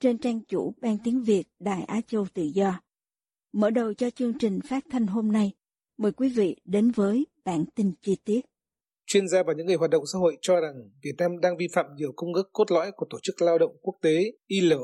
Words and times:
trên 0.00 0.18
trang 0.18 0.40
chủ 0.48 0.74
Ban 0.80 0.98
Tiếng 1.04 1.22
Việt 1.22 1.44
Đài 1.58 1.82
Á 1.82 2.00
Châu 2.06 2.26
Tự 2.34 2.42
Do. 2.42 2.80
Mở 3.52 3.70
đầu 3.70 3.94
cho 3.94 4.10
chương 4.10 4.38
trình 4.38 4.60
phát 4.68 4.84
thanh 4.90 5.06
hôm 5.06 5.32
nay, 5.32 5.52
mời 5.98 6.12
quý 6.12 6.28
vị 6.28 6.56
đến 6.64 6.90
với 6.90 7.26
bản 7.44 7.64
tin 7.74 7.92
chi 8.02 8.16
tiết. 8.24 8.40
Chuyên 9.06 9.28
gia 9.28 9.42
và 9.42 9.52
những 9.56 9.66
người 9.66 9.76
hoạt 9.76 9.90
động 9.90 10.06
xã 10.12 10.18
hội 10.18 10.36
cho 10.42 10.60
rằng 10.60 10.74
Việt 11.02 11.14
Nam 11.18 11.40
đang 11.40 11.56
vi 11.56 11.68
phạm 11.72 11.86
nhiều 11.96 12.12
công 12.16 12.34
ước 12.34 12.50
cốt 12.52 12.70
lõi 12.70 12.92
của 12.92 13.06
Tổ 13.10 13.18
chức 13.22 13.42
Lao 13.42 13.58
động 13.58 13.76
Quốc 13.82 13.94
tế 14.02 14.32
ILO, 14.46 14.78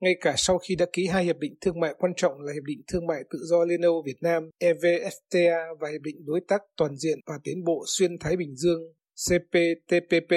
ngay 0.00 0.14
cả 0.20 0.34
sau 0.36 0.58
khi 0.58 0.76
đã 0.76 0.86
ký 0.92 1.06
hai 1.06 1.24
hiệp 1.24 1.38
định 1.38 1.54
thương 1.60 1.80
mại 1.80 1.94
quan 1.98 2.12
trọng 2.16 2.40
là 2.40 2.52
Hiệp 2.52 2.64
định 2.64 2.82
Thương 2.92 3.06
mại 3.06 3.22
Tự 3.30 3.38
do 3.42 3.64
Liên 3.64 3.80
Âu 3.80 4.02
Việt 4.06 4.16
Nam 4.20 4.50
EVFTA 4.60 5.76
và 5.80 5.88
Hiệp 5.88 6.00
định 6.00 6.16
Đối 6.24 6.40
tác 6.48 6.62
Toàn 6.76 6.96
diện 6.96 7.18
và 7.26 7.34
Tiến 7.44 7.64
bộ 7.64 7.84
Xuyên 7.86 8.18
Thái 8.18 8.36
Bình 8.36 8.56
Dương 8.56 8.82
CPTPP. 9.28 10.32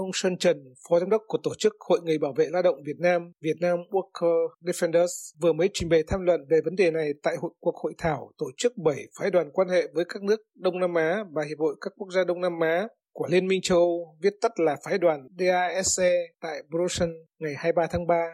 Ông 0.00 0.10
Sơn 0.14 0.36
Trần, 0.36 0.74
Phó 0.88 1.00
Giám 1.00 1.10
đốc 1.10 1.22
của 1.26 1.38
Tổ 1.42 1.54
chức 1.58 1.76
Hội 1.80 2.00
Người 2.02 2.18
Bảo 2.18 2.32
vệ 2.36 2.46
Lao 2.50 2.62
động 2.62 2.82
Việt 2.86 2.98
Nam, 2.98 3.32
Việt 3.40 3.56
Nam 3.60 3.78
Worker 3.90 4.48
Defenders, 4.60 5.32
vừa 5.40 5.52
mới 5.52 5.70
trình 5.72 5.88
bày 5.88 6.02
tham 6.08 6.20
luận 6.20 6.40
về 6.50 6.60
vấn 6.64 6.76
đề 6.76 6.90
này 6.90 7.08
tại 7.22 7.36
hội, 7.40 7.50
cuộc 7.60 7.76
hội 7.76 7.94
thảo 7.98 8.30
tổ 8.38 8.46
chức 8.56 8.76
7 8.76 9.06
phái 9.18 9.30
đoàn 9.30 9.50
quan 9.52 9.68
hệ 9.68 9.88
với 9.94 10.04
các 10.08 10.22
nước 10.22 10.40
Đông 10.54 10.80
Nam 10.80 10.94
Á 10.94 11.24
và 11.32 11.44
Hiệp 11.48 11.58
hội 11.58 11.76
các 11.80 11.92
quốc 11.96 12.08
gia 12.14 12.24
Đông 12.24 12.40
Nam 12.40 12.60
Á 12.60 12.88
của 13.12 13.26
Liên 13.30 13.46
minh 13.46 13.60
châu 13.62 13.78
Âu, 13.78 14.16
viết 14.22 14.32
tắt 14.40 14.60
là 14.60 14.76
phái 14.84 14.98
đoàn 14.98 15.28
DASC 15.38 16.02
tại 16.40 16.62
Brussels 16.70 17.14
ngày 17.38 17.54
23 17.56 17.86
tháng 17.86 18.06
3. 18.06 18.24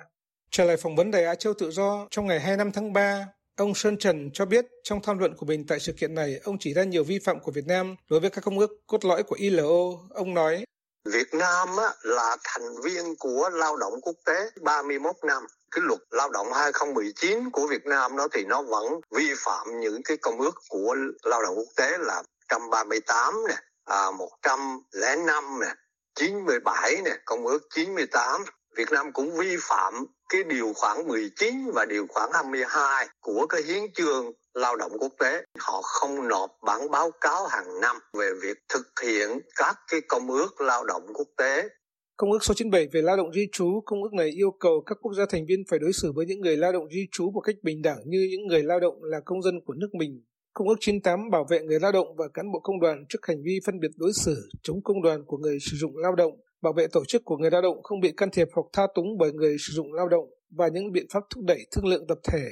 Trả 0.50 0.64
lời 0.64 0.76
phỏng 0.76 0.96
vấn 0.96 1.10
Đài 1.10 1.24
Á 1.24 1.34
Châu 1.34 1.54
Tự 1.58 1.70
Do 1.70 2.06
trong 2.10 2.26
ngày 2.26 2.40
25 2.40 2.72
tháng 2.72 2.92
3, 2.92 3.26
Ông 3.56 3.74
Sơn 3.74 3.98
Trần 3.98 4.30
cho 4.32 4.46
biết 4.46 4.66
trong 4.82 5.00
tham 5.02 5.18
luận 5.18 5.34
của 5.36 5.46
mình 5.46 5.66
tại 5.66 5.80
sự 5.80 5.92
kiện 5.92 6.14
này, 6.14 6.40
ông 6.44 6.58
chỉ 6.58 6.74
ra 6.74 6.84
nhiều 6.84 7.04
vi 7.04 7.18
phạm 7.18 7.40
của 7.40 7.52
Việt 7.52 7.66
Nam 7.66 7.96
đối 8.10 8.20
với 8.20 8.30
các 8.30 8.44
công 8.44 8.58
ước 8.58 8.70
cốt 8.86 9.04
lõi 9.04 9.22
của 9.22 9.36
ILO. 9.38 9.72
Ông 10.10 10.34
nói, 10.34 10.64
Việt 11.12 11.34
Nam 11.34 11.68
á, 11.76 11.92
là 12.02 12.36
thành 12.44 12.80
viên 12.84 13.16
của 13.18 13.50
lao 13.52 13.76
động 13.76 13.92
quốc 14.02 14.16
tế 14.26 14.50
31 14.62 15.16
năm. 15.22 15.46
Cái 15.70 15.82
luật 15.84 16.00
lao 16.10 16.30
động 16.30 16.52
2019 16.52 17.50
của 17.50 17.66
Việt 17.66 17.86
Nam 17.86 18.16
đó 18.16 18.28
thì 18.32 18.44
nó 18.44 18.62
vẫn 18.62 19.00
vi 19.10 19.34
phạm 19.36 19.80
những 19.80 20.02
cái 20.02 20.16
công 20.16 20.40
ước 20.40 20.54
của 20.68 20.96
lao 21.22 21.42
động 21.42 21.54
quốc 21.56 21.68
tế 21.76 21.98
là 21.98 22.22
138 22.50 23.34
nè, 23.48 23.54
à, 23.84 24.10
105 24.10 25.60
nè, 25.60 25.74
97 26.14 26.96
nè, 27.04 27.16
công 27.24 27.46
ước 27.46 27.62
98. 27.74 28.44
Việt 28.76 28.90
Nam 28.90 29.12
cũng 29.12 29.36
vi 29.36 29.56
phạm 29.60 30.06
cái 30.28 30.44
điều 30.44 30.72
khoản 30.76 31.08
19 31.08 31.70
và 31.74 31.84
điều 31.84 32.06
khoản 32.08 32.30
22 32.32 33.08
của 33.20 33.46
cái 33.48 33.62
hiến 33.62 33.92
chương 33.92 34.32
lao 34.56 34.76
động 34.76 34.92
quốc 35.00 35.12
tế. 35.20 35.42
Họ 35.58 35.80
không 35.82 36.28
nộp 36.28 36.50
bản 36.66 36.90
báo 36.90 37.10
cáo 37.20 37.46
hàng 37.46 37.80
năm 37.80 37.96
về 38.18 38.30
việc 38.42 38.56
thực 38.74 38.86
hiện 39.02 39.28
các 39.56 39.76
cái 39.90 40.00
công 40.08 40.30
ước 40.30 40.60
lao 40.60 40.84
động 40.84 41.02
quốc 41.14 41.28
tế. 41.38 41.68
Công 42.16 42.32
ước 42.32 42.44
số 42.44 42.54
97 42.54 42.88
về 42.92 43.02
lao 43.02 43.16
động 43.16 43.32
di 43.32 43.46
trú, 43.52 43.80
công 43.86 44.02
ước 44.02 44.12
này 44.12 44.28
yêu 44.28 44.50
cầu 44.60 44.82
các 44.86 44.98
quốc 45.02 45.12
gia 45.14 45.24
thành 45.30 45.46
viên 45.48 45.62
phải 45.70 45.78
đối 45.78 45.92
xử 45.92 46.12
với 46.12 46.26
những 46.26 46.40
người 46.40 46.56
lao 46.56 46.72
động 46.72 46.88
di 46.90 47.06
trú 47.12 47.30
một 47.30 47.40
cách 47.40 47.56
bình 47.62 47.82
đẳng 47.82 47.98
như 48.06 48.28
những 48.30 48.46
người 48.46 48.62
lao 48.62 48.80
động 48.80 48.94
là 49.02 49.20
công 49.24 49.42
dân 49.42 49.60
của 49.66 49.74
nước 49.74 49.88
mình. 49.92 50.22
Công 50.54 50.68
ước 50.68 50.76
98 50.80 51.30
bảo 51.30 51.46
vệ 51.50 51.60
người 51.60 51.80
lao 51.80 51.92
động 51.92 52.16
và 52.16 52.28
cán 52.34 52.52
bộ 52.52 52.60
công 52.60 52.80
đoàn 52.80 53.04
trước 53.08 53.18
hành 53.22 53.42
vi 53.44 53.60
phân 53.66 53.80
biệt 53.80 53.90
đối 53.96 54.12
xử, 54.12 54.48
chống 54.62 54.82
công 54.84 55.02
đoàn 55.02 55.24
của 55.26 55.36
người 55.36 55.58
sử 55.60 55.76
dụng 55.76 55.96
lao 55.96 56.14
động, 56.14 56.32
bảo 56.62 56.72
vệ 56.72 56.86
tổ 56.92 57.04
chức 57.08 57.22
của 57.24 57.36
người 57.36 57.50
lao 57.50 57.62
động 57.62 57.82
không 57.82 58.00
bị 58.00 58.12
can 58.16 58.30
thiệp 58.30 58.48
hoặc 58.54 58.66
tha 58.72 58.82
túng 58.94 59.06
bởi 59.18 59.32
người 59.32 59.56
sử 59.58 59.72
dụng 59.72 59.92
lao 59.92 60.08
động 60.08 60.24
và 60.50 60.68
những 60.68 60.92
biện 60.92 61.06
pháp 61.12 61.20
thúc 61.34 61.44
đẩy 61.44 61.58
thương 61.72 61.86
lượng 61.86 62.04
tập 62.08 62.18
thể. 62.32 62.44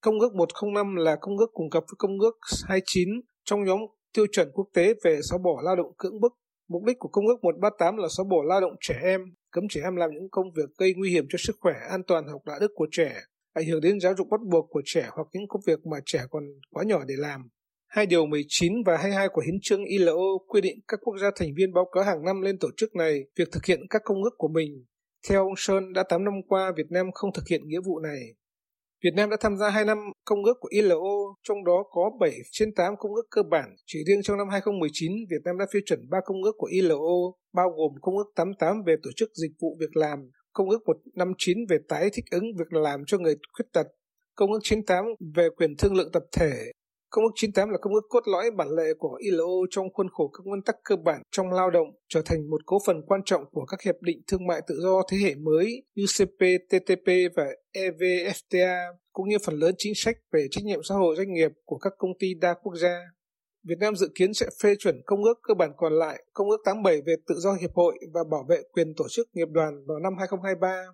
Công 0.00 0.20
ước 0.20 0.34
105 0.34 0.96
là 0.96 1.16
công 1.20 1.38
ước 1.38 1.50
cùng 1.52 1.70
cập 1.70 1.82
với 1.82 1.96
công 1.98 2.20
ước 2.20 2.38
29 2.68 3.08
trong 3.44 3.64
nhóm 3.64 3.80
tiêu 4.14 4.26
chuẩn 4.32 4.50
quốc 4.52 4.68
tế 4.74 4.94
về 5.04 5.20
xóa 5.22 5.38
bỏ 5.38 5.60
lao 5.64 5.76
động 5.76 5.92
cưỡng 5.98 6.20
bức. 6.20 6.32
Mục 6.68 6.82
đích 6.84 6.96
của 6.98 7.08
công 7.08 7.26
ước 7.26 7.36
138 7.42 7.96
là 7.96 8.08
xóa 8.16 8.24
bỏ 8.30 8.36
lao 8.46 8.60
động 8.60 8.72
trẻ 8.80 9.00
em, 9.02 9.20
cấm 9.50 9.64
trẻ 9.70 9.80
em 9.84 9.96
làm 9.96 10.10
những 10.10 10.28
công 10.30 10.46
việc 10.56 10.70
gây 10.78 10.94
nguy 10.96 11.10
hiểm 11.10 11.24
cho 11.28 11.38
sức 11.38 11.56
khỏe, 11.60 11.74
an 11.90 12.02
toàn 12.06 12.24
hoặc 12.24 12.44
đạo 12.46 12.58
đức 12.60 12.72
của 12.74 12.86
trẻ, 12.90 13.14
ảnh 13.52 13.66
hưởng 13.66 13.80
đến 13.80 14.00
giáo 14.00 14.14
dục 14.18 14.28
bắt 14.30 14.40
buộc 14.50 14.66
của 14.70 14.82
trẻ 14.84 15.08
hoặc 15.12 15.28
những 15.32 15.48
công 15.48 15.62
việc 15.66 15.86
mà 15.86 15.96
trẻ 16.06 16.20
còn 16.30 16.44
quá 16.70 16.84
nhỏ 16.86 16.98
để 17.06 17.14
làm. 17.18 17.48
Hai 17.86 18.06
điều 18.06 18.26
19 18.26 18.72
và 18.86 18.96
22 18.96 19.28
của 19.28 19.42
Hiến 19.46 19.58
trương 19.62 19.84
ILO 19.84 20.38
quy 20.48 20.60
định 20.60 20.78
các 20.88 21.00
quốc 21.04 21.18
gia 21.20 21.30
thành 21.36 21.48
viên 21.56 21.72
báo 21.74 21.88
cáo 21.92 22.04
hàng 22.04 22.24
năm 22.24 22.40
lên 22.40 22.58
tổ 22.58 22.68
chức 22.76 22.94
này 22.94 23.20
việc 23.38 23.48
thực 23.52 23.64
hiện 23.64 23.80
các 23.90 24.02
công 24.04 24.22
ước 24.22 24.34
của 24.38 24.48
mình. 24.48 24.84
Theo 25.28 25.44
ông 25.44 25.54
Sơn, 25.56 25.92
đã 25.92 26.02
8 26.02 26.24
năm 26.24 26.34
qua 26.48 26.72
Việt 26.76 26.90
Nam 26.90 27.06
không 27.14 27.30
thực 27.34 27.48
hiện 27.50 27.68
nghĩa 27.68 27.80
vụ 27.84 27.98
này. 27.98 28.20
Việt 29.04 29.14
Nam 29.16 29.30
đã 29.30 29.36
tham 29.40 29.56
gia 29.56 29.70
2 29.70 29.84
năm 29.84 29.98
công 30.24 30.44
ước 30.44 30.54
của 30.60 30.68
ILO, 30.72 31.34
trong 31.42 31.64
đó 31.64 31.84
có 31.90 32.10
7 32.20 32.32
trên 32.52 32.74
8 32.74 32.94
công 32.98 33.14
ước 33.14 33.26
cơ 33.30 33.42
bản. 33.50 33.74
Chỉ 33.86 33.98
riêng 34.06 34.22
trong 34.22 34.38
năm 34.38 34.48
2019, 34.48 35.12
Việt 35.30 35.42
Nam 35.44 35.58
đã 35.58 35.66
phê 35.74 35.80
chuẩn 35.86 36.10
3 36.10 36.18
công 36.24 36.42
ước 36.42 36.52
của 36.58 36.66
ILO, 36.66 36.96
bao 37.52 37.70
gồm 37.70 37.92
công 38.00 38.16
ước 38.16 38.32
88 38.36 38.82
về 38.86 38.96
tổ 39.02 39.10
chức 39.16 39.30
dịch 39.34 39.52
vụ 39.60 39.76
việc 39.80 39.96
làm, 39.96 40.18
công 40.52 40.70
ước 40.70 40.78
159 40.86 41.58
về 41.68 41.78
tái 41.88 42.10
thích 42.12 42.24
ứng 42.30 42.44
việc 42.58 42.72
làm 42.72 43.00
cho 43.06 43.18
người 43.18 43.34
khuyết 43.52 43.66
tật, 43.72 43.86
công 44.34 44.52
ước 44.52 44.60
98 44.62 45.04
về 45.34 45.48
quyền 45.56 45.76
thương 45.78 45.94
lượng 45.94 46.12
tập 46.12 46.22
thể, 46.32 46.72
Công 47.10 47.24
ước 47.24 47.30
98 47.34 47.70
là 47.70 47.78
công 47.78 47.94
ước 47.94 48.06
cốt 48.08 48.28
lõi 48.28 48.50
bản 48.50 48.68
lệ 48.68 48.94
của 48.98 49.14
ILO 49.20 49.66
trong 49.70 49.92
khuôn 49.92 50.08
khổ 50.12 50.28
các 50.28 50.42
nguyên 50.44 50.62
tắc 50.62 50.76
cơ 50.84 50.96
bản 50.96 51.22
trong 51.32 51.52
lao 51.52 51.70
động, 51.70 51.88
trở 52.08 52.22
thành 52.26 52.50
một 52.50 52.60
cố 52.66 52.78
phần 52.86 53.02
quan 53.06 53.20
trọng 53.24 53.44
của 53.50 53.64
các 53.64 53.82
hiệp 53.82 53.94
định 54.00 54.22
thương 54.26 54.46
mại 54.46 54.60
tự 54.66 54.74
do 54.82 55.02
thế 55.10 55.16
hệ 55.22 55.34
mới 55.34 55.82
như 55.94 56.04
CPTPP 56.18 57.08
và 57.36 57.44
EVFTA, 57.74 58.92
cũng 59.12 59.28
như 59.28 59.36
phần 59.46 59.54
lớn 59.54 59.74
chính 59.78 59.92
sách 59.96 60.16
về 60.32 60.46
trách 60.50 60.64
nhiệm 60.64 60.80
xã 60.82 60.94
hội 60.94 61.16
doanh 61.16 61.32
nghiệp 61.32 61.50
của 61.64 61.78
các 61.78 61.92
công 61.98 62.10
ty 62.18 62.34
đa 62.40 62.54
quốc 62.62 62.74
gia. 62.74 63.00
Việt 63.64 63.78
Nam 63.80 63.96
dự 63.96 64.08
kiến 64.14 64.34
sẽ 64.34 64.46
phê 64.62 64.74
chuẩn 64.78 65.00
công 65.06 65.24
ước 65.24 65.38
cơ 65.42 65.54
bản 65.54 65.72
còn 65.76 65.92
lại, 65.92 66.24
công 66.32 66.50
ước 66.50 66.60
87 66.64 67.00
về 67.06 67.14
tự 67.26 67.34
do 67.38 67.52
hiệp 67.52 67.70
hội 67.74 67.98
và 68.14 68.20
bảo 68.30 68.44
vệ 68.48 68.62
quyền 68.72 68.94
tổ 68.96 69.04
chức 69.10 69.28
nghiệp 69.32 69.48
đoàn 69.50 69.84
vào 69.86 69.98
năm 69.98 70.12
2023. 70.18 70.84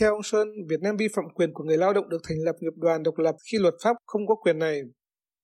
Theo 0.00 0.12
ông 0.12 0.22
Sơn, 0.22 0.48
Việt 0.68 0.80
Nam 0.80 0.96
vi 0.96 1.08
phạm 1.14 1.24
quyền 1.34 1.52
của 1.54 1.64
người 1.64 1.78
lao 1.78 1.92
động 1.92 2.08
được 2.08 2.20
thành 2.28 2.38
lập 2.44 2.56
nghiệp 2.60 2.72
đoàn 2.76 3.02
độc 3.02 3.18
lập 3.18 3.34
khi 3.52 3.58
luật 3.58 3.74
pháp 3.82 3.96
không 4.06 4.26
có 4.26 4.34
quyền 4.34 4.58
này. 4.58 4.82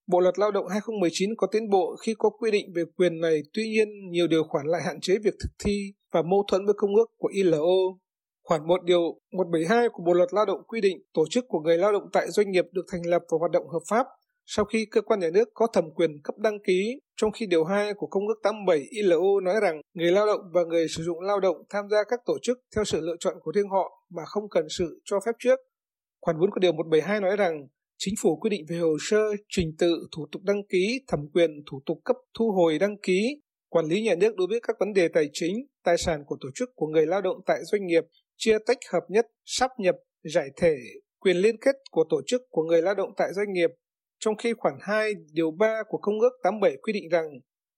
Bộ 0.07 0.21
luật 0.21 0.39
lao 0.39 0.51
động 0.51 0.69
2019 0.69 1.31
có 1.37 1.47
tiến 1.47 1.71
bộ 1.71 1.97
khi 2.03 2.15
có 2.19 2.31
quy 2.31 2.51
định 2.51 2.67
về 2.75 2.83
quyền 2.97 3.21
này, 3.21 3.43
tuy 3.55 3.63
nhiên 3.63 3.89
nhiều 4.11 4.27
điều 4.27 4.45
khoản 4.49 4.67
lại 4.67 4.83
hạn 4.87 5.01
chế 5.01 5.19
việc 5.25 5.35
thực 5.43 5.51
thi 5.65 5.93
và 6.13 6.23
mâu 6.23 6.45
thuẫn 6.49 6.67
với 6.67 6.75
công 6.79 6.95
ước 6.95 7.11
của 7.19 7.29
ILO. 7.29 7.67
Khoản 8.43 8.67
1 8.67 8.85
điều 8.85 9.01
172 9.33 9.89
của 9.93 10.03
Bộ 10.07 10.13
luật 10.13 10.29
lao 10.33 10.47
động 10.47 10.63
quy 10.69 10.81
định 10.81 10.99
tổ 11.15 11.25
chức 11.31 11.45
của 11.49 11.61
người 11.61 11.79
lao 11.79 11.93
động 11.93 12.09
tại 12.13 12.31
doanh 12.31 12.51
nghiệp 12.51 12.65
được 12.73 12.85
thành 12.93 13.07
lập 13.07 13.23
và 13.31 13.39
hoạt 13.41 13.51
động 13.51 13.69
hợp 13.69 13.83
pháp 13.89 14.07
sau 14.53 14.65
khi 14.65 14.87
cơ 14.91 15.01
quan 15.01 15.21
nhà 15.21 15.31
nước 15.35 15.49
có 15.55 15.67
thẩm 15.73 15.91
quyền 15.95 16.11
cấp 16.25 16.35
đăng 16.39 16.59
ký, 16.67 17.01
trong 17.17 17.31
khi 17.33 17.47
điều 17.47 17.65
2 17.65 17.95
của 17.95 18.07
Công 18.07 18.29
ước 18.29 18.35
87 18.43 18.79
ILO 18.91 19.41
nói 19.43 19.55
rằng 19.63 19.81
người 19.95 20.13
lao 20.13 20.27
động 20.27 20.41
và 20.53 20.65
người 20.65 20.87
sử 20.89 21.03
dụng 21.03 21.21
lao 21.21 21.41
động 21.41 21.57
tham 21.71 21.89
gia 21.91 21.99
các 22.09 22.21
tổ 22.27 22.39
chức 22.43 22.59
theo 22.77 22.85
sự 22.85 23.01
lựa 23.01 23.17
chọn 23.21 23.35
của 23.43 23.53
riêng 23.55 23.69
họ 23.69 24.05
mà 24.11 24.23
không 24.27 24.49
cần 24.49 24.67
sự 24.79 25.01
cho 25.05 25.21
phép 25.27 25.33
trước. 25.39 25.59
Khoản 26.21 26.41
4 26.41 26.51
của 26.51 26.59
điều 26.59 26.73
172 26.73 27.21
nói 27.21 27.37
rằng 27.37 27.67
Chính 28.03 28.15
phủ 28.23 28.37
quy 28.37 28.51
định 28.51 28.65
về 28.69 28.77
hồ 28.77 28.97
sơ, 29.01 29.19
trình 29.49 29.73
tự, 29.79 30.09
thủ 30.17 30.27
tục 30.33 30.43
đăng 30.43 30.63
ký, 30.69 31.01
thẩm 31.09 31.21
quyền, 31.35 31.51
thủ 31.71 31.83
tục 31.87 31.99
cấp 32.05 32.17
thu 32.39 32.53
hồi 32.53 32.79
đăng 32.79 32.97
ký, 33.03 33.41
quản 33.69 33.87
lý 33.87 34.03
nhà 34.03 34.15
nước 34.15 34.37
đối 34.37 34.47
với 34.51 34.61
các 34.63 34.77
vấn 34.81 34.93
đề 34.93 35.09
tài 35.09 35.25
chính, 35.33 35.57
tài 35.85 35.99
sản 35.99 36.25
của 36.27 36.37
tổ 36.41 36.49
chức 36.55 36.71
của 36.75 36.87
người 36.87 37.07
lao 37.07 37.23
động 37.23 37.37
tại 37.47 37.59
doanh 37.73 37.87
nghiệp, 37.87 38.05
chia 38.37 38.59
tách 38.67 38.79
hợp 38.93 39.01
nhất, 39.09 39.27
sắp 39.45 39.71
nhập, 39.79 39.95
giải 40.35 40.49
thể, 40.57 40.77
quyền 41.19 41.37
liên 41.37 41.57
kết 41.61 41.77
của 41.91 42.05
tổ 42.11 42.21
chức 42.27 42.43
của 42.51 42.63
người 42.63 42.83
lao 42.83 42.95
động 42.95 43.11
tại 43.17 43.29
doanh 43.37 43.53
nghiệp, 43.53 43.71
trong 44.21 44.37
khi 44.37 44.53
khoản 44.59 44.75
2 44.81 45.13
điều 45.33 45.51
3 45.51 45.83
của 45.89 45.99
Công 45.99 46.21
ước 46.21 46.33
87 46.43 46.77
quy 46.83 46.93
định 46.93 47.09
rằng 47.11 47.27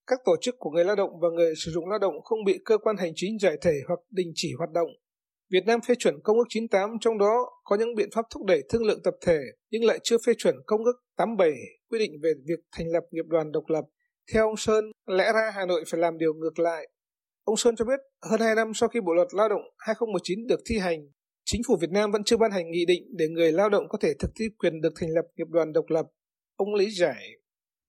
các 0.06 0.18
tổ 0.24 0.36
chức 0.40 0.54
của 0.58 0.70
người 0.70 0.84
lao 0.84 0.96
động 0.96 1.10
và 1.20 1.28
người 1.28 1.54
sử 1.64 1.70
dụng 1.70 1.88
lao 1.88 1.98
động 1.98 2.14
không 2.24 2.44
bị 2.44 2.58
cơ 2.64 2.78
quan 2.78 2.96
hành 2.96 3.12
chính 3.14 3.38
giải 3.38 3.56
thể 3.62 3.74
hoặc 3.88 4.00
đình 4.10 4.32
chỉ 4.34 4.52
hoạt 4.58 4.70
động. 4.70 4.88
Việt 5.52 5.66
Nam 5.66 5.80
phê 5.80 5.94
chuẩn 5.98 6.20
Công 6.24 6.38
ước 6.38 6.44
98 6.48 6.90
trong 7.00 7.18
đó 7.18 7.50
có 7.64 7.76
những 7.76 7.94
biện 7.94 8.08
pháp 8.14 8.26
thúc 8.30 8.44
đẩy 8.44 8.62
thương 8.68 8.84
lượng 8.84 9.00
tập 9.04 9.14
thể 9.26 9.38
nhưng 9.70 9.84
lại 9.84 9.98
chưa 10.02 10.16
phê 10.26 10.32
chuẩn 10.38 10.54
Công 10.66 10.84
ước 10.84 10.92
87 11.16 11.52
quy 11.90 11.98
định 11.98 12.12
về 12.22 12.32
việc 12.46 12.58
thành 12.76 12.86
lập 12.88 13.04
nghiệp 13.10 13.24
đoàn 13.28 13.52
độc 13.52 13.64
lập. 13.68 13.84
Theo 14.32 14.46
ông 14.46 14.56
Sơn, 14.56 14.84
lẽ 15.06 15.32
ra 15.32 15.50
Hà 15.54 15.66
Nội 15.66 15.84
phải 15.90 16.00
làm 16.00 16.18
điều 16.18 16.34
ngược 16.34 16.58
lại. 16.58 16.88
Ông 17.44 17.56
Sơn 17.56 17.76
cho 17.76 17.84
biết 17.84 18.00
hơn 18.30 18.40
2 18.40 18.54
năm 18.54 18.74
sau 18.74 18.88
khi 18.88 19.00
Bộ 19.00 19.14
luật 19.14 19.28
Lao 19.34 19.48
động 19.48 19.62
2019 19.78 20.46
được 20.46 20.60
thi 20.66 20.78
hành, 20.78 20.98
chính 21.44 21.62
phủ 21.68 21.76
Việt 21.80 21.90
Nam 21.90 22.12
vẫn 22.12 22.24
chưa 22.24 22.36
ban 22.36 22.50
hành 22.50 22.70
nghị 22.70 22.84
định 22.86 23.02
để 23.16 23.28
người 23.28 23.52
lao 23.52 23.68
động 23.68 23.88
có 23.88 23.98
thể 24.00 24.14
thực 24.18 24.30
thi 24.34 24.44
quyền 24.58 24.80
được 24.80 24.92
thành 25.00 25.10
lập 25.10 25.24
nghiệp 25.36 25.48
đoàn 25.48 25.72
độc 25.72 25.84
lập. 25.88 26.06
Ông 26.56 26.74
lý 26.74 26.90
giải 26.90 27.36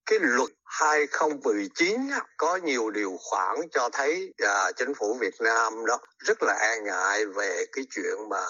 cái 0.06 0.20
luật 0.22 0.50
2019 0.66 2.00
có 2.38 2.60
nhiều 2.64 2.90
điều 2.90 3.12
khoản 3.20 3.58
cho 3.72 3.90
thấy 3.94 4.34
à, 4.38 4.72
chính 4.76 4.94
phủ 5.00 5.18
Việt 5.22 5.34
Nam 5.44 5.74
đó 5.88 6.00
rất 6.28 6.38
là 6.42 6.54
e 6.54 6.82
ngại 6.86 7.26
về 7.38 7.66
cái 7.72 7.86
chuyện 7.96 8.30
mà 8.30 8.42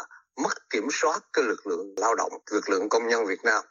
mất 0.44 0.70
kiểm 0.70 0.88
soát 0.92 1.20
cái 1.34 1.46
lực 1.46 1.68
lượng 1.68 1.94
lao 1.98 2.16
động, 2.16 2.32
lực 2.52 2.70
lượng 2.70 2.90
công 2.90 3.08
nhân 3.08 3.26
Việt 3.26 3.44
Nam. 3.44 3.64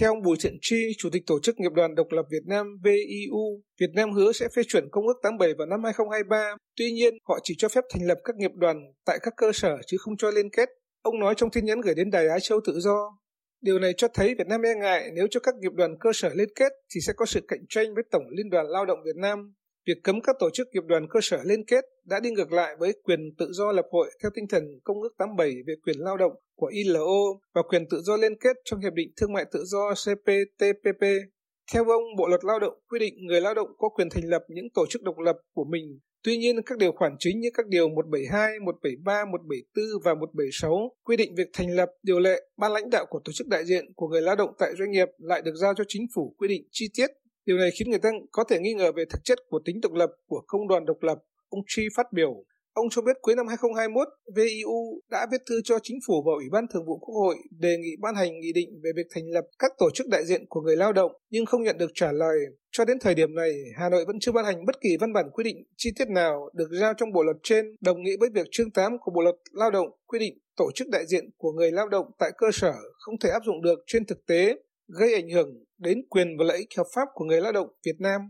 Theo 0.00 0.10
ông 0.10 0.22
Bùi 0.22 0.36
Thiện 0.40 0.58
Tri, 0.60 0.76
Chủ 0.98 1.08
tịch 1.12 1.22
Tổ 1.26 1.38
chức 1.42 1.54
Nghiệp 1.58 1.72
đoàn 1.74 1.94
Độc 1.94 2.06
lập 2.10 2.22
Việt 2.30 2.46
Nam 2.46 2.66
VIU, 2.84 3.62
Việt 3.80 3.90
Nam 3.94 4.12
hứa 4.12 4.32
sẽ 4.32 4.48
phê 4.56 4.62
chuẩn 4.68 4.88
Công 4.92 5.06
ước 5.06 5.16
87 5.22 5.54
vào 5.58 5.66
năm 5.66 5.84
2023. 5.84 6.56
Tuy 6.76 6.92
nhiên, 6.92 7.14
họ 7.28 7.38
chỉ 7.42 7.54
cho 7.58 7.68
phép 7.68 7.84
thành 7.92 8.06
lập 8.06 8.18
các 8.24 8.36
nghiệp 8.36 8.50
đoàn 8.54 8.76
tại 9.06 9.18
các 9.22 9.34
cơ 9.36 9.50
sở 9.54 9.76
chứ 9.86 9.96
không 10.00 10.16
cho 10.16 10.30
liên 10.30 10.50
kết. 10.56 10.68
Ông 11.02 11.20
nói 11.20 11.34
trong 11.36 11.50
tin 11.50 11.64
nhắn 11.64 11.80
gửi 11.80 11.94
đến 11.94 12.10
Đài 12.10 12.28
Á 12.28 12.38
Châu 12.42 12.60
Tự 12.66 12.72
Do, 12.80 13.18
Điều 13.66 13.78
này 13.78 13.92
cho 13.96 14.08
thấy 14.14 14.34
Việt 14.38 14.46
Nam 14.46 14.62
e 14.62 14.74
ngại 14.74 15.10
nếu 15.14 15.26
cho 15.30 15.40
các 15.40 15.54
nghiệp 15.54 15.72
đoàn 15.74 15.96
cơ 16.00 16.10
sở 16.14 16.30
liên 16.34 16.48
kết 16.54 16.72
thì 16.94 17.00
sẽ 17.00 17.12
có 17.16 17.26
sự 17.26 17.40
cạnh 17.48 17.64
tranh 17.68 17.94
với 17.94 18.04
Tổng 18.10 18.22
Liên 18.36 18.50
đoàn 18.50 18.66
Lao 18.68 18.86
động 18.86 18.98
Việt 19.04 19.16
Nam. 19.16 19.54
Việc 19.86 19.94
cấm 20.04 20.20
các 20.20 20.36
tổ 20.40 20.50
chức 20.50 20.68
nghiệp 20.72 20.82
đoàn 20.86 21.06
cơ 21.10 21.20
sở 21.22 21.38
liên 21.44 21.64
kết 21.66 21.84
đã 22.04 22.20
đi 22.20 22.30
ngược 22.30 22.52
lại 22.52 22.76
với 22.78 22.92
quyền 23.04 23.20
tự 23.38 23.48
do 23.52 23.72
lập 23.72 23.86
hội 23.90 24.10
theo 24.22 24.30
tinh 24.34 24.44
thần 24.48 24.64
Công 24.84 25.02
ước 25.02 25.14
87 25.18 25.54
về 25.66 25.74
quyền 25.82 25.96
lao 25.98 26.16
động 26.16 26.32
của 26.56 26.66
ILO 26.66 27.16
và 27.54 27.62
quyền 27.68 27.88
tự 27.90 28.00
do 28.00 28.16
liên 28.16 28.38
kết 28.40 28.56
trong 28.64 28.80
Hiệp 28.80 28.92
định 28.92 29.12
Thương 29.16 29.32
mại 29.32 29.44
Tự 29.52 29.64
do 29.64 29.94
CPTPP. 29.94 31.02
Theo 31.72 31.84
ông, 31.84 32.02
Bộ 32.18 32.26
Luật 32.28 32.44
Lao 32.44 32.60
động 32.60 32.74
quy 32.88 32.98
định 32.98 33.14
người 33.26 33.40
lao 33.40 33.54
động 33.54 33.68
có 33.78 33.88
quyền 33.88 34.10
thành 34.10 34.24
lập 34.24 34.42
những 34.48 34.70
tổ 34.74 34.86
chức 34.86 35.02
độc 35.02 35.18
lập 35.18 35.36
của 35.54 35.64
mình 35.64 35.98
Tuy 36.26 36.36
nhiên, 36.36 36.62
các 36.66 36.78
điều 36.78 36.92
khoản 36.92 37.16
chính 37.18 37.40
như 37.40 37.48
các 37.54 37.66
điều 37.66 37.88
172, 37.88 38.58
173, 38.58 39.24
174 39.24 39.84
và 40.04 40.14
176 40.14 40.90
quy 41.04 41.16
định 41.16 41.34
việc 41.34 41.48
thành 41.52 41.70
lập, 41.70 41.88
điều 42.02 42.18
lệ, 42.18 42.42
ban 42.56 42.72
lãnh 42.72 42.90
đạo 42.90 43.06
của 43.10 43.20
tổ 43.24 43.32
chức 43.32 43.46
đại 43.46 43.64
diện 43.64 43.84
của 43.96 44.08
người 44.08 44.22
lao 44.22 44.36
động 44.36 44.50
tại 44.58 44.72
doanh 44.78 44.90
nghiệp 44.90 45.08
lại 45.18 45.42
được 45.42 45.54
giao 45.54 45.74
cho 45.74 45.84
chính 45.88 46.06
phủ 46.14 46.34
quy 46.38 46.48
định 46.48 46.62
chi 46.70 46.88
tiết. 46.94 47.06
Điều 47.44 47.56
này 47.56 47.70
khiến 47.78 47.90
người 47.90 47.98
ta 47.98 48.08
có 48.32 48.44
thể 48.44 48.58
nghi 48.60 48.74
ngờ 48.74 48.92
về 48.92 49.04
thực 49.10 49.24
chất 49.24 49.38
của 49.48 49.60
tính 49.64 49.80
độc 49.82 49.92
lập 49.92 50.10
của 50.26 50.42
công 50.46 50.68
đoàn 50.68 50.84
độc 50.86 51.02
lập. 51.02 51.18
Ông 51.48 51.60
Chi 51.66 51.82
phát 51.96 52.06
biểu. 52.12 52.44
Ông 52.76 52.90
cho 52.90 53.02
biết 53.02 53.16
cuối 53.22 53.34
năm 53.34 53.46
2021, 53.48 54.08
VIU 54.34 55.00
đã 55.10 55.26
viết 55.32 55.42
thư 55.48 55.60
cho 55.64 55.78
chính 55.82 55.98
phủ 56.06 56.22
và 56.26 56.32
Ủy 56.36 56.44
ban 56.52 56.64
Thường 56.72 56.86
vụ 56.86 56.98
Quốc 56.98 57.14
hội 57.14 57.36
đề 57.50 57.76
nghị 57.76 57.90
ban 58.00 58.14
hành 58.14 58.40
nghị 58.40 58.52
định 58.52 58.68
về 58.84 58.90
việc 58.96 59.06
thành 59.14 59.24
lập 59.28 59.44
các 59.58 59.72
tổ 59.78 59.90
chức 59.94 60.06
đại 60.08 60.24
diện 60.24 60.44
của 60.48 60.60
người 60.60 60.76
lao 60.76 60.92
động 60.92 61.12
nhưng 61.30 61.46
không 61.46 61.62
nhận 61.62 61.78
được 61.78 61.90
trả 61.94 62.12
lời. 62.12 62.38
Cho 62.72 62.84
đến 62.84 62.98
thời 63.00 63.14
điểm 63.14 63.34
này, 63.34 63.52
Hà 63.76 63.88
Nội 63.88 64.04
vẫn 64.04 64.16
chưa 64.20 64.32
ban 64.32 64.44
hành 64.44 64.66
bất 64.66 64.80
kỳ 64.80 64.96
văn 65.00 65.12
bản 65.12 65.30
quy 65.32 65.44
định 65.44 65.56
chi 65.76 65.90
tiết 65.98 66.08
nào 66.08 66.50
được 66.54 66.68
giao 66.80 66.94
trong 66.94 67.12
bộ 67.12 67.22
luật 67.22 67.36
trên 67.42 67.76
đồng 67.80 68.02
nghĩa 68.02 68.16
với 68.20 68.28
việc 68.34 68.46
chương 68.50 68.70
8 68.70 68.98
của 69.00 69.12
Bộ 69.14 69.22
luật 69.22 69.36
Lao 69.52 69.70
động 69.70 69.88
quy 70.06 70.18
định 70.18 70.38
tổ 70.56 70.70
chức 70.74 70.88
đại 70.88 71.06
diện 71.06 71.24
của 71.36 71.52
người 71.52 71.72
lao 71.72 71.88
động 71.88 72.06
tại 72.18 72.30
cơ 72.38 72.46
sở 72.52 72.74
không 72.98 73.18
thể 73.18 73.30
áp 73.30 73.42
dụng 73.46 73.62
được 73.62 73.78
trên 73.86 74.06
thực 74.06 74.26
tế, 74.26 74.56
gây 74.88 75.14
ảnh 75.14 75.30
hưởng 75.30 75.64
đến 75.78 76.02
quyền 76.08 76.36
và 76.38 76.44
lợi 76.44 76.58
ích 76.58 76.68
hợp 76.76 76.86
pháp 76.94 77.08
của 77.14 77.24
người 77.24 77.40
lao 77.40 77.52
động 77.52 77.68
Việt 77.86 77.96
Nam. 77.98 78.20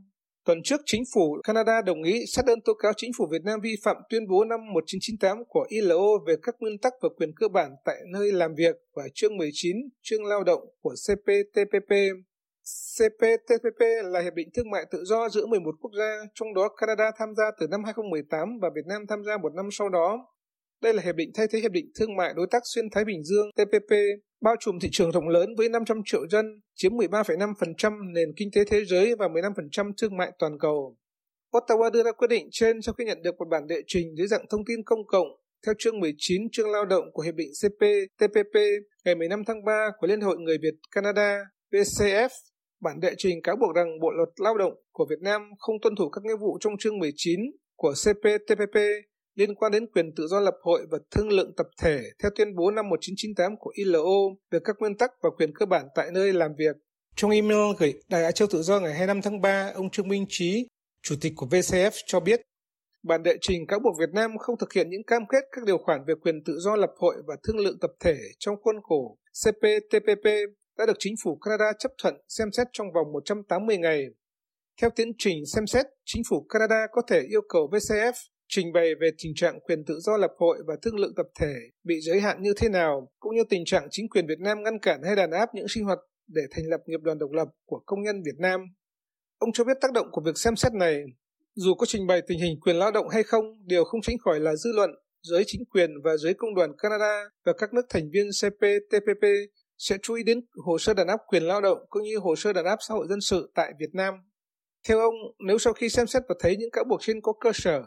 Tuần 0.47 0.63
trước, 0.65 0.81
chính 0.87 1.03
phủ 1.15 1.37
Canada 1.45 1.83
đồng 1.83 2.03
ý 2.03 2.27
sát 2.27 2.45
đơn 2.47 2.59
tố 2.65 2.75
cáo 2.75 2.93
chính 2.97 3.11
phủ 3.19 3.27
Việt 3.31 3.43
Nam 3.45 3.61
vi 3.63 3.77
phạm 3.85 3.97
tuyên 4.11 4.29
bố 4.29 4.45
năm 4.45 4.61
1998 4.75 5.45
của 5.49 5.67
ILO 5.69 6.19
về 6.27 6.35
các 6.43 6.55
nguyên 6.61 6.79
tắc 6.79 6.93
và 7.03 7.09
quyền 7.17 7.31
cơ 7.37 7.49
bản 7.49 7.71
tại 7.85 7.97
nơi 8.13 8.33
làm 8.33 8.55
việc 8.55 8.77
và 8.95 9.03
chương 9.15 9.37
19 9.37 9.77
chương 10.03 10.25
lao 10.25 10.45
động 10.45 10.61
của 10.83 10.95
CPTPP. 11.07 11.93
CPTPP 12.97 13.81
là 14.05 14.21
hiệp 14.21 14.35
định 14.35 14.49
thương 14.55 14.71
mại 14.71 14.85
tự 14.91 15.05
do 15.05 15.29
giữa 15.29 15.47
11 15.47 15.75
quốc 15.81 15.91
gia, 15.99 16.19
trong 16.35 16.55
đó 16.55 16.69
Canada 16.69 17.11
tham 17.19 17.35
gia 17.37 17.45
từ 17.61 17.67
năm 17.71 17.85
2018 17.85 18.59
và 18.63 18.69
Việt 18.75 18.87
Nam 18.87 19.03
tham 19.09 19.25
gia 19.25 19.37
một 19.37 19.55
năm 19.55 19.69
sau 19.73 19.89
đó. 19.89 20.27
Đây 20.83 20.95
là 20.95 21.03
hiệp 21.03 21.15
định 21.15 21.31
thay 21.35 21.47
thế 21.51 21.59
hiệp 21.59 21.73
định 21.73 21.91
thương 21.99 22.17
mại 22.17 22.35
đối 22.37 22.47
tác 22.51 22.63
xuyên 22.65 22.91
Thái 22.91 23.05
Bình 23.05 23.25
Dương 23.25 23.51
TPP 23.57 23.95
bao 24.41 24.55
trùm 24.61 24.79
thị 24.79 24.89
trường 24.93 25.13
rộng 25.13 25.29
lớn 25.29 25.55
với 25.59 25.69
500 25.69 26.01
triệu 26.05 26.29
dân, 26.29 26.61
chiếm 26.75 26.93
13,5% 26.93 28.13
nền 28.13 28.29
kinh 28.37 28.49
tế 28.55 28.65
thế 28.65 28.85
giới 28.85 29.15
và 29.19 29.29
15% 29.29 29.93
thương 30.01 30.17
mại 30.17 30.33
toàn 30.39 30.59
cầu. 30.59 30.97
Ottawa 31.53 31.91
đưa 31.91 32.03
ra 32.03 32.13
quyết 32.13 32.29
định 32.29 32.49
trên 32.51 32.83
sau 32.83 32.95
khi 32.95 33.05
nhận 33.05 33.23
được 33.23 33.35
một 33.39 33.49
bản 33.51 33.67
đệ 33.67 33.83
trình 33.87 34.17
dưới 34.17 34.27
dạng 34.27 34.47
thông 34.51 34.65
tin 34.65 34.85
công 34.85 35.07
cộng 35.07 35.29
theo 35.67 35.75
chương 35.79 36.01
19 36.01 36.43
chương 36.53 36.71
lao 36.71 36.85
động 36.85 37.05
của 37.13 37.23
Hiệp 37.23 37.35
định 37.35 37.51
CPTPP 37.63 38.55
ngày 39.05 39.15
15 39.15 39.45
tháng 39.45 39.65
3 39.65 39.91
của 39.99 40.07
Liên 40.07 40.21
hội 40.21 40.37
Người 40.39 40.59
Việt 40.63 40.75
Canada 40.91 41.39
VCF. 41.73 42.29
Bản 42.81 43.01
đệ 43.01 43.15
trình 43.19 43.43
cáo 43.43 43.57
buộc 43.57 43.77
rằng 43.77 44.01
Bộ 44.01 44.11
luật 44.11 44.29
lao 44.37 44.59
động 44.59 44.73
của 44.93 45.07
Việt 45.11 45.21
Nam 45.21 45.51
không 45.59 45.77
tuân 45.83 45.97
thủ 45.97 46.11
các 46.11 46.25
nghĩa 46.25 46.37
vụ 46.41 46.59
trong 46.61 46.73
chương 46.79 46.99
19 46.99 47.41
của 47.77 47.95
CPTPP 48.05 48.77
liên 49.37 49.55
quan 49.55 49.73
đến 49.73 49.87
quyền 49.95 50.15
tự 50.17 50.27
do 50.27 50.41
lập 50.41 50.55
hội 50.63 50.87
và 50.91 50.99
thương 51.11 51.29
lượng 51.29 51.53
tập 51.57 51.67
thể 51.83 52.03
theo 52.23 52.31
tuyên 52.37 52.57
bố 52.57 52.71
năm 52.71 52.89
1998 52.89 53.57
của 53.57 53.73
ILO 53.75 54.01
về 54.51 54.59
các 54.65 54.77
nguyên 54.79 54.97
tắc 54.97 55.11
và 55.23 55.31
quyền 55.39 55.55
cơ 55.55 55.67
bản 55.67 55.87
tại 55.95 56.11
nơi 56.13 56.33
làm 56.33 56.51
việc. 56.59 56.77
Trong 57.17 57.31
email 57.31 57.77
gửi 57.79 57.95
Đài 58.09 58.25
Á 58.25 58.31
Châu 58.31 58.49
Tự 58.51 58.63
do 58.63 58.81
ngày 58.81 58.93
25 58.93 59.23
tháng 59.23 59.41
3, 59.41 59.73
ông 59.75 59.91
Trương 59.91 60.09
Minh 60.09 60.27
Trí, 60.29 60.67
Chủ 61.03 61.15
tịch 61.21 61.33
của 61.37 61.47
VCF 61.47 61.91
cho 62.07 62.21
biết 62.21 62.41
bản 63.03 63.23
đệ 63.23 63.37
trình 63.41 63.67
cáo 63.67 63.79
buộc 63.79 63.99
Việt 63.99 64.11
Nam 64.13 64.39
không 64.39 64.59
thực 64.59 64.73
hiện 64.73 64.91
những 64.91 65.05
cam 65.07 65.23
kết 65.29 65.45
các 65.53 65.65
điều 65.65 65.79
khoản 65.79 66.01
về 66.07 66.15
quyền 66.23 66.45
tự 66.45 66.59
do 66.59 66.77
lập 66.77 66.91
hội 66.99 67.17
và 67.27 67.37
thương 67.43 67.59
lượng 67.59 67.79
tập 67.81 67.91
thể 68.01 68.17
trong 68.39 68.57
khuôn 68.63 68.77
khổ 68.83 69.19
CPTPP 69.45 70.25
đã 70.79 70.87
được 70.87 70.97
chính 70.99 71.15
phủ 71.25 71.37
Canada 71.37 71.73
chấp 71.79 71.93
thuận 72.03 72.15
xem 72.29 72.53
xét 72.53 72.67
trong 72.73 72.87
vòng 72.95 73.13
180 73.13 73.79
ngày. 73.79 74.05
Theo 74.81 74.91
tiến 74.91 75.13
trình 75.19 75.47
xem 75.47 75.67
xét, 75.67 75.87
chính 76.05 76.23
phủ 76.29 76.47
Canada 76.49 76.87
có 76.93 77.03
thể 77.09 77.21
yêu 77.21 77.41
cầu 77.49 77.69
VCF 77.73 78.13
trình 78.49 78.73
bày 78.73 78.95
về 79.01 79.11
tình 79.19 79.33
trạng 79.37 79.61
quyền 79.61 79.85
tự 79.85 79.99
do 80.01 80.17
lập 80.17 80.31
hội 80.39 80.59
và 80.67 80.75
thương 80.83 80.97
lượng 80.97 81.15
tập 81.17 81.27
thể 81.41 81.55
bị 81.85 82.01
giới 82.01 82.21
hạn 82.21 82.43
như 82.43 82.55
thế 82.57 82.69
nào, 82.69 83.09
cũng 83.19 83.35
như 83.37 83.43
tình 83.49 83.65
trạng 83.65 83.89
chính 83.91 84.09
quyền 84.09 84.27
Việt 84.27 84.41
Nam 84.41 84.63
ngăn 84.63 84.79
cản 84.79 85.01
hay 85.03 85.17
đàn 85.17 85.31
áp 85.31 85.49
những 85.55 85.69
sinh 85.69 85.85
hoạt 85.85 85.99
để 86.29 86.43
thành 86.51 86.65
lập 86.69 86.81
nghiệp 86.87 87.01
đoàn 87.03 87.19
độc 87.19 87.31
lập 87.33 87.49
của 87.67 87.81
công 87.87 88.03
nhân 88.03 88.23
Việt 88.25 88.39
Nam. 88.39 88.61
Ông 89.39 89.53
cho 89.53 89.65
biết 89.65 89.77
tác 89.81 89.93
động 89.93 90.07
của 90.13 90.23
việc 90.25 90.39
xem 90.39 90.57
xét 90.57 90.73
này, 90.73 91.05
dù 91.55 91.75
có 91.75 91.87
trình 91.87 92.07
bày 92.07 92.23
tình 92.27 92.39
hình 92.41 92.61
quyền 92.61 92.77
lao 92.77 92.93
động 92.93 93.09
hay 93.09 93.23
không, 93.23 93.45
điều 93.67 93.85
không 93.85 94.01
tránh 94.03 94.19
khỏi 94.19 94.41
là 94.41 94.57
dư 94.57 94.71
luận, 94.75 94.91
giới 95.23 95.45
chính 95.47 95.65
quyền 95.65 95.91
và 96.05 96.17
giới 96.17 96.35
công 96.35 96.55
đoàn 96.55 96.73
Canada 96.79 97.29
và 97.45 97.53
các 97.59 97.73
nước 97.73 97.87
thành 97.89 98.11
viên 98.13 98.27
CPTPP 98.41 99.25
sẽ 99.79 99.97
chú 100.03 100.15
ý 100.15 100.23
đến 100.23 100.41
hồ 100.65 100.79
sơ 100.79 100.95
đàn 100.95 101.07
áp 101.07 101.21
quyền 101.27 101.43
lao 101.43 101.61
động 101.61 101.79
cũng 101.89 102.03
như 102.03 102.19
hồ 102.19 102.37
sơ 102.37 102.53
đàn 102.53 102.65
áp 102.65 102.79
xã 102.89 102.95
hội 102.95 103.07
dân 103.09 103.21
sự 103.21 103.53
tại 103.55 103.73
Việt 103.81 103.91
Nam. 103.95 104.15
Theo 104.89 105.01
ông, 105.01 105.15
nếu 105.47 105.59
sau 105.59 105.73
khi 105.73 105.89
xem 105.89 106.07
xét 106.07 106.23
và 106.29 106.35
thấy 106.41 106.57
những 106.57 106.71
cáo 106.71 106.85
buộc 106.85 107.01
trên 107.03 107.21
có 107.21 107.33
cơ 107.41 107.51
sở, 107.55 107.83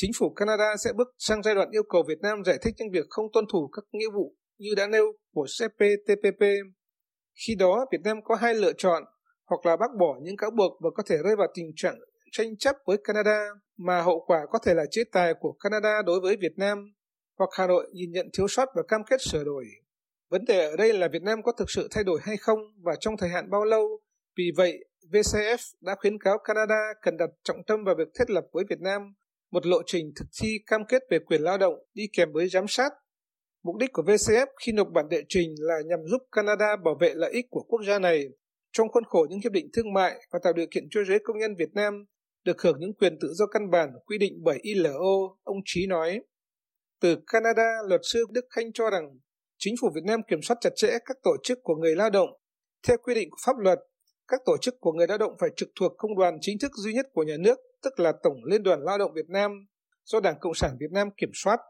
Chính 0.00 0.10
phủ 0.18 0.32
Canada 0.36 0.76
sẽ 0.76 0.92
bước 0.92 1.08
sang 1.18 1.42
giai 1.42 1.54
đoạn 1.54 1.70
yêu 1.70 1.82
cầu 1.88 2.02
Việt 2.08 2.18
Nam 2.22 2.44
giải 2.44 2.58
thích 2.62 2.74
những 2.78 2.90
việc 2.92 3.06
không 3.10 3.26
tuân 3.32 3.44
thủ 3.52 3.70
các 3.72 3.84
nghĩa 3.92 4.10
vụ 4.14 4.34
như 4.58 4.70
đã 4.76 4.86
nêu 4.86 5.12
của 5.34 5.46
CPTPP. 5.58 6.42
Khi 7.46 7.54
đó, 7.54 7.86
Việt 7.92 8.00
Nam 8.04 8.16
có 8.24 8.34
hai 8.34 8.54
lựa 8.54 8.72
chọn, 8.72 9.02
hoặc 9.46 9.66
là 9.66 9.76
bác 9.76 9.90
bỏ 10.00 10.18
những 10.22 10.36
cáo 10.36 10.50
buộc 10.50 10.72
và 10.80 10.90
có 10.94 11.02
thể 11.06 11.16
rơi 11.24 11.36
vào 11.36 11.48
tình 11.54 11.70
trạng 11.76 11.98
tranh 12.32 12.56
chấp 12.56 12.76
với 12.86 12.96
Canada, 13.04 13.48
mà 13.76 14.02
hậu 14.02 14.24
quả 14.26 14.40
có 14.50 14.58
thể 14.58 14.74
là 14.74 14.84
chế 14.90 15.04
tài 15.12 15.34
của 15.40 15.52
Canada 15.52 16.02
đối 16.02 16.20
với 16.20 16.36
Việt 16.36 16.52
Nam, 16.56 16.94
hoặc 17.38 17.50
Hà 17.52 17.66
Nội 17.66 17.90
nhìn 17.92 18.10
nhận 18.12 18.28
thiếu 18.32 18.48
sót 18.48 18.68
và 18.74 18.82
cam 18.88 19.04
kết 19.10 19.20
sửa 19.20 19.44
đổi. 19.44 19.64
Vấn 20.30 20.44
đề 20.44 20.70
ở 20.70 20.76
đây 20.76 20.92
là 20.92 21.08
Việt 21.12 21.22
Nam 21.22 21.42
có 21.42 21.52
thực 21.52 21.70
sự 21.70 21.88
thay 21.90 22.04
đổi 22.04 22.20
hay 22.22 22.36
không 22.36 22.58
và 22.82 22.96
trong 23.00 23.16
thời 23.16 23.28
hạn 23.28 23.50
bao 23.50 23.64
lâu. 23.64 24.00
Vì 24.36 24.50
vậy, 24.56 24.84
VCF 25.12 25.58
đã 25.80 25.94
khuyến 26.00 26.18
cáo 26.18 26.38
Canada 26.38 26.92
cần 27.02 27.16
đặt 27.16 27.30
trọng 27.44 27.64
tâm 27.66 27.84
vào 27.84 27.94
việc 27.98 28.08
thiết 28.18 28.30
lập 28.30 28.44
với 28.52 28.64
Việt 28.68 28.80
Nam 28.80 29.14
một 29.50 29.66
lộ 29.66 29.82
trình 29.86 30.12
thực 30.16 30.26
thi 30.40 30.58
cam 30.66 30.80
kết 30.88 31.02
về 31.10 31.18
quyền 31.18 31.42
lao 31.42 31.58
động 31.58 31.74
đi 31.94 32.08
kèm 32.12 32.32
với 32.32 32.48
giám 32.48 32.68
sát. 32.68 32.92
Mục 33.62 33.76
đích 33.76 33.92
của 33.92 34.02
VCF 34.02 34.46
khi 34.66 34.72
nộp 34.72 34.88
bản 34.94 35.08
đệ 35.08 35.22
trình 35.28 35.54
là 35.58 35.74
nhằm 35.86 35.98
giúp 36.10 36.22
Canada 36.32 36.76
bảo 36.84 36.94
vệ 37.00 37.14
lợi 37.14 37.32
ích 37.32 37.46
của 37.50 37.62
quốc 37.68 37.80
gia 37.86 37.98
này 37.98 38.24
trong 38.72 38.88
khuôn 38.88 39.04
khổ 39.04 39.26
những 39.30 39.40
hiệp 39.40 39.52
định 39.52 39.68
thương 39.72 39.92
mại 39.92 40.14
và 40.32 40.38
tạo 40.42 40.52
điều 40.52 40.66
kiện 40.70 40.84
cho 40.90 41.04
giới 41.04 41.18
công 41.24 41.38
nhân 41.38 41.54
Việt 41.58 41.74
Nam 41.74 42.04
được 42.44 42.62
hưởng 42.62 42.76
những 42.80 42.94
quyền 42.94 43.18
tự 43.20 43.28
do 43.32 43.46
căn 43.46 43.70
bản 43.70 43.90
quy 44.06 44.18
định 44.18 44.32
bởi 44.44 44.58
ILO, 44.62 45.36
ông 45.42 45.56
Trí 45.64 45.86
nói. 45.86 46.20
Từ 47.00 47.16
Canada, 47.26 47.68
luật 47.88 48.00
sư 48.04 48.24
Đức 48.30 48.44
Khanh 48.50 48.72
cho 48.72 48.90
rằng 48.90 49.04
chính 49.58 49.74
phủ 49.80 49.88
Việt 49.94 50.04
Nam 50.04 50.20
kiểm 50.28 50.42
soát 50.42 50.56
chặt 50.60 50.70
chẽ 50.76 50.88
các 51.04 51.16
tổ 51.22 51.36
chức 51.42 51.58
của 51.62 51.74
người 51.74 51.96
lao 51.96 52.10
động. 52.10 52.28
Theo 52.88 52.96
quy 53.02 53.14
định 53.14 53.30
của 53.30 53.38
pháp 53.46 53.56
luật, 53.58 53.78
các 54.28 54.40
tổ 54.46 54.56
chức 54.60 54.74
của 54.80 54.92
người 54.92 55.06
lao 55.06 55.18
động 55.18 55.32
phải 55.40 55.50
trực 55.56 55.68
thuộc 55.80 55.92
công 55.98 56.18
đoàn 56.18 56.38
chính 56.40 56.58
thức 56.58 56.72
duy 56.76 56.92
nhất 56.92 57.06
của 57.12 57.22
nhà 57.22 57.36
nước 57.40 57.58
tức 57.82 58.00
là 58.00 58.12
Tổng 58.22 58.44
Liên 58.44 58.62
đoàn 58.62 58.80
Lao 58.84 58.98
động 58.98 59.12
Việt 59.14 59.28
Nam 59.28 59.50
do 60.04 60.20
Đảng 60.20 60.38
Cộng 60.40 60.54
sản 60.54 60.76
Việt 60.80 60.90
Nam 60.92 61.08
kiểm 61.16 61.30
soát. 61.34 61.60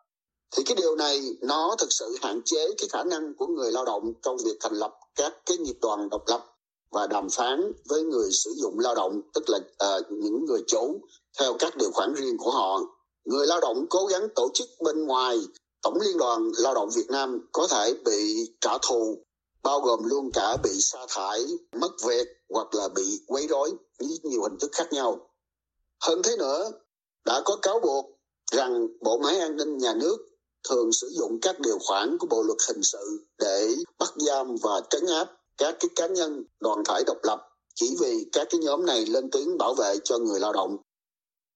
Thì 0.56 0.62
cái 0.66 0.76
điều 0.80 0.96
này 0.96 1.20
nó 1.42 1.76
thực 1.78 1.88
sự 1.90 2.16
hạn 2.22 2.40
chế 2.44 2.68
cái 2.78 2.88
khả 2.92 3.04
năng 3.04 3.34
của 3.36 3.46
người 3.46 3.72
lao 3.72 3.84
động 3.84 4.02
trong 4.22 4.36
việc 4.44 4.56
thành 4.60 4.72
lập 4.72 4.92
các 5.16 5.32
cái 5.46 5.56
nghiệp 5.56 5.76
đoàn 5.82 6.08
độc 6.10 6.22
lập. 6.26 6.44
và 6.90 7.06
đàm 7.06 7.28
phán 7.30 7.72
với 7.88 8.02
người 8.02 8.30
sử 8.32 8.50
dụng 8.56 8.78
lao 8.78 8.94
động 8.94 9.20
tức 9.34 9.44
là 9.46 9.58
uh, 9.58 10.10
những 10.10 10.44
người 10.44 10.60
chủ 10.66 11.00
theo 11.38 11.54
các 11.58 11.76
điều 11.76 11.90
khoản 11.90 12.14
riêng 12.14 12.36
của 12.38 12.50
họ 12.50 12.80
người 13.24 13.46
lao 13.46 13.60
động 13.60 13.86
cố 13.90 14.06
gắng 14.06 14.28
tổ 14.34 14.50
chức 14.54 14.68
bên 14.84 15.06
ngoài 15.06 15.36
tổng 15.82 15.98
liên 16.00 16.18
đoàn 16.18 16.50
lao 16.58 16.74
động 16.74 16.88
việt 16.96 17.06
nam 17.08 17.48
có 17.52 17.68
thể 17.70 17.94
bị 18.04 18.34
trả 18.60 18.78
thù 18.88 19.24
bao 19.62 19.80
gồm 19.80 20.00
luôn 20.04 20.30
cả 20.34 20.56
bị 20.62 20.70
sa 20.80 20.98
thải 21.08 21.40
mất 21.80 21.90
việc 22.06 22.37
hoặc 22.50 22.74
là 22.74 22.88
bị 22.96 23.20
quấy 23.26 23.46
rối 23.46 23.70
với 23.98 24.08
nhiều 24.22 24.42
hình 24.42 24.58
thức 24.60 24.70
khác 24.72 24.92
nhau 24.92 25.30
hơn 26.00 26.22
thế 26.24 26.36
nữa 26.38 26.70
đã 27.24 27.42
có 27.44 27.56
cáo 27.62 27.80
buộc 27.80 28.06
rằng 28.52 28.86
bộ 29.00 29.18
máy 29.18 29.38
an 29.38 29.56
ninh 29.56 29.78
nhà 29.78 29.94
nước 29.94 30.16
thường 30.68 30.92
sử 30.92 31.08
dụng 31.08 31.38
các 31.42 31.60
điều 31.60 31.78
khoản 31.78 32.18
của 32.18 32.26
bộ 32.30 32.42
luật 32.42 32.58
hình 32.68 32.82
sự 32.82 33.26
để 33.38 33.68
bắt 33.98 34.08
giam 34.16 34.56
và 34.62 34.80
trấn 34.90 35.06
áp 35.06 35.28
các 35.58 35.76
cái 35.80 35.88
cá 35.96 36.06
nhân 36.06 36.44
đoàn 36.60 36.78
thể 36.88 37.02
độc 37.06 37.16
lập 37.22 37.48
chỉ 37.74 37.96
vì 38.00 38.24
các 38.32 38.48
cái 38.50 38.60
nhóm 38.64 38.86
này 38.86 39.06
lên 39.06 39.30
tiếng 39.32 39.58
bảo 39.58 39.74
vệ 39.74 39.94
cho 40.04 40.18
người 40.18 40.40
lao 40.40 40.52
động. 40.52 40.76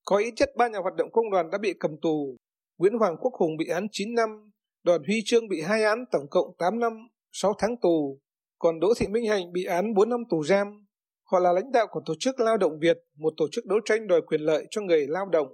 Có 0.05 0.17
ít 0.17 0.35
nhất 0.37 0.49
ba 0.57 0.69
nhà 0.69 0.79
hoạt 0.83 0.95
động 0.95 1.09
công 1.13 1.31
đoàn 1.31 1.51
đã 1.51 1.59
bị 1.59 1.75
cầm 1.81 1.91
tù. 2.03 2.37
Nguyễn 2.79 2.99
Hoàng 2.99 3.17
Quốc 3.21 3.33
Hùng 3.35 3.57
bị 3.59 3.67
án 3.69 3.87
9 3.93 4.15
năm, 4.15 4.51
Đoàn 4.83 5.01
Huy 5.07 5.23
Trương 5.27 5.49
bị 5.49 5.61
hai 5.61 5.85
án 5.85 6.05
tổng 6.13 6.29
cộng 6.31 6.47
8 6.59 6.81
năm, 6.81 6.93
6 7.33 7.53
tháng 7.59 7.77
tù, 7.83 8.19
còn 8.63 8.81
Đỗ 8.81 8.95
Thị 8.97 9.07
Minh 9.09 9.27
Hạnh 9.27 9.53
bị 9.53 9.65
án 9.65 9.95
4 9.95 10.09
năm 10.09 10.21
tù 10.31 10.45
giam. 10.45 10.87
Họ 11.23 11.39
là 11.39 11.53
lãnh 11.53 11.73
đạo 11.73 11.87
của 11.91 12.01
Tổ 12.07 12.15
chức 12.21 12.41
Lao 12.41 12.57
động 12.57 12.79
Việt, 12.81 12.99
một 13.19 13.33
tổ 13.37 13.47
chức 13.53 13.67
đấu 13.67 13.79
tranh 13.85 14.07
đòi 14.07 14.21
quyền 14.27 14.41
lợi 14.41 14.67
cho 14.71 14.83
người 14.83 15.07
lao 15.07 15.27
động. 15.33 15.47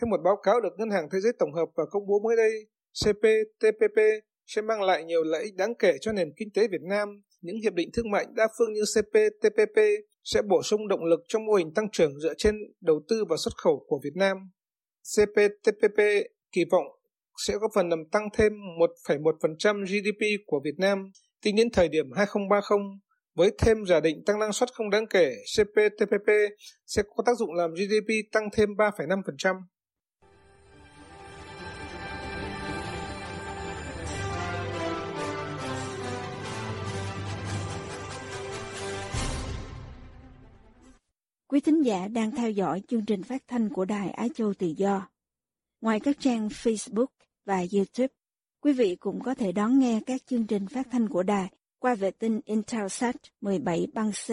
Theo 0.00 0.08
một 0.10 0.20
báo 0.24 0.36
cáo 0.42 0.60
được 0.60 0.72
Ngân 0.76 0.90
hàng 0.90 1.08
Thế 1.12 1.20
giới 1.20 1.32
tổng 1.38 1.52
hợp 1.52 1.68
và 1.76 1.84
công 1.90 2.06
bố 2.06 2.20
mới 2.24 2.36
đây, 2.36 2.66
CPTPP 3.04 3.98
sẽ 4.46 4.62
mang 4.62 4.82
lại 4.82 5.04
nhiều 5.04 5.22
lợi 5.24 5.42
ích 5.42 5.54
đáng 5.56 5.74
kể 5.74 5.96
cho 6.00 6.12
nền 6.12 6.32
kinh 6.36 6.48
tế 6.54 6.68
Việt 6.68 6.82
Nam 6.82 7.22
những 7.40 7.56
hiệp 7.62 7.74
định 7.74 7.90
thương 7.94 8.10
mại 8.10 8.26
đa 8.34 8.48
phương 8.58 8.72
như 8.72 8.82
CPTPP 8.94 9.80
sẽ 10.24 10.42
bổ 10.42 10.62
sung 10.62 10.88
động 10.88 11.04
lực 11.04 11.20
trong 11.28 11.46
mô 11.46 11.54
hình 11.54 11.74
tăng 11.74 11.90
trưởng 11.92 12.20
dựa 12.20 12.34
trên 12.38 12.54
đầu 12.80 13.00
tư 13.08 13.24
và 13.28 13.36
xuất 13.36 13.56
khẩu 13.56 13.84
của 13.88 14.00
Việt 14.04 14.14
Nam. 14.14 14.36
CPTPP 15.16 16.00
kỳ 16.52 16.64
vọng 16.70 16.86
sẽ 17.46 17.54
góp 17.56 17.70
phần 17.74 17.88
làm 17.88 18.08
tăng 18.12 18.28
thêm 18.34 18.52
1,1% 19.06 19.84
GDP 19.84 20.46
của 20.46 20.60
Việt 20.64 20.78
Nam 20.78 21.10
tính 21.46 21.56
đến 21.56 21.68
thời 21.72 21.88
điểm 21.88 22.06
2030. 22.16 22.78
Với 23.34 23.50
thêm 23.58 23.76
giả 23.88 24.00
định 24.00 24.24
tăng 24.26 24.38
năng 24.38 24.52
suất 24.52 24.68
không 24.72 24.90
đáng 24.90 25.06
kể, 25.06 25.32
CPTPP 25.56 26.28
sẽ 26.86 27.02
có 27.16 27.22
tác 27.26 27.38
dụng 27.38 27.54
làm 27.54 27.70
GDP 27.74 28.32
tăng 28.32 28.48
thêm 28.52 28.68
3,5%. 28.68 29.56
Quý 41.46 41.60
thính 41.60 41.82
giả 41.82 42.08
đang 42.08 42.30
theo 42.30 42.50
dõi 42.50 42.82
chương 42.88 43.04
trình 43.06 43.22
phát 43.22 43.42
thanh 43.48 43.68
của 43.68 43.84
Đài 43.84 44.10
Á 44.10 44.26
Châu 44.34 44.54
Tự 44.54 44.66
Do. 44.66 45.08
Ngoài 45.80 46.00
các 46.00 46.16
trang 46.20 46.48
Facebook 46.48 47.06
và 47.44 47.64
YouTube, 47.72 48.08
quý 48.60 48.72
vị 48.72 48.96
cũng 49.00 49.20
có 49.20 49.34
thể 49.34 49.52
đón 49.52 49.78
nghe 49.78 50.00
các 50.06 50.26
chương 50.26 50.46
trình 50.46 50.66
phát 50.66 50.86
thanh 50.90 51.08
của 51.08 51.22
đài 51.22 51.48
qua 51.78 51.94
vệ 51.94 52.10
tinh 52.10 52.40
Intelsat 52.44 53.16
17 53.40 53.86
băng 53.94 54.10
C 54.10 54.30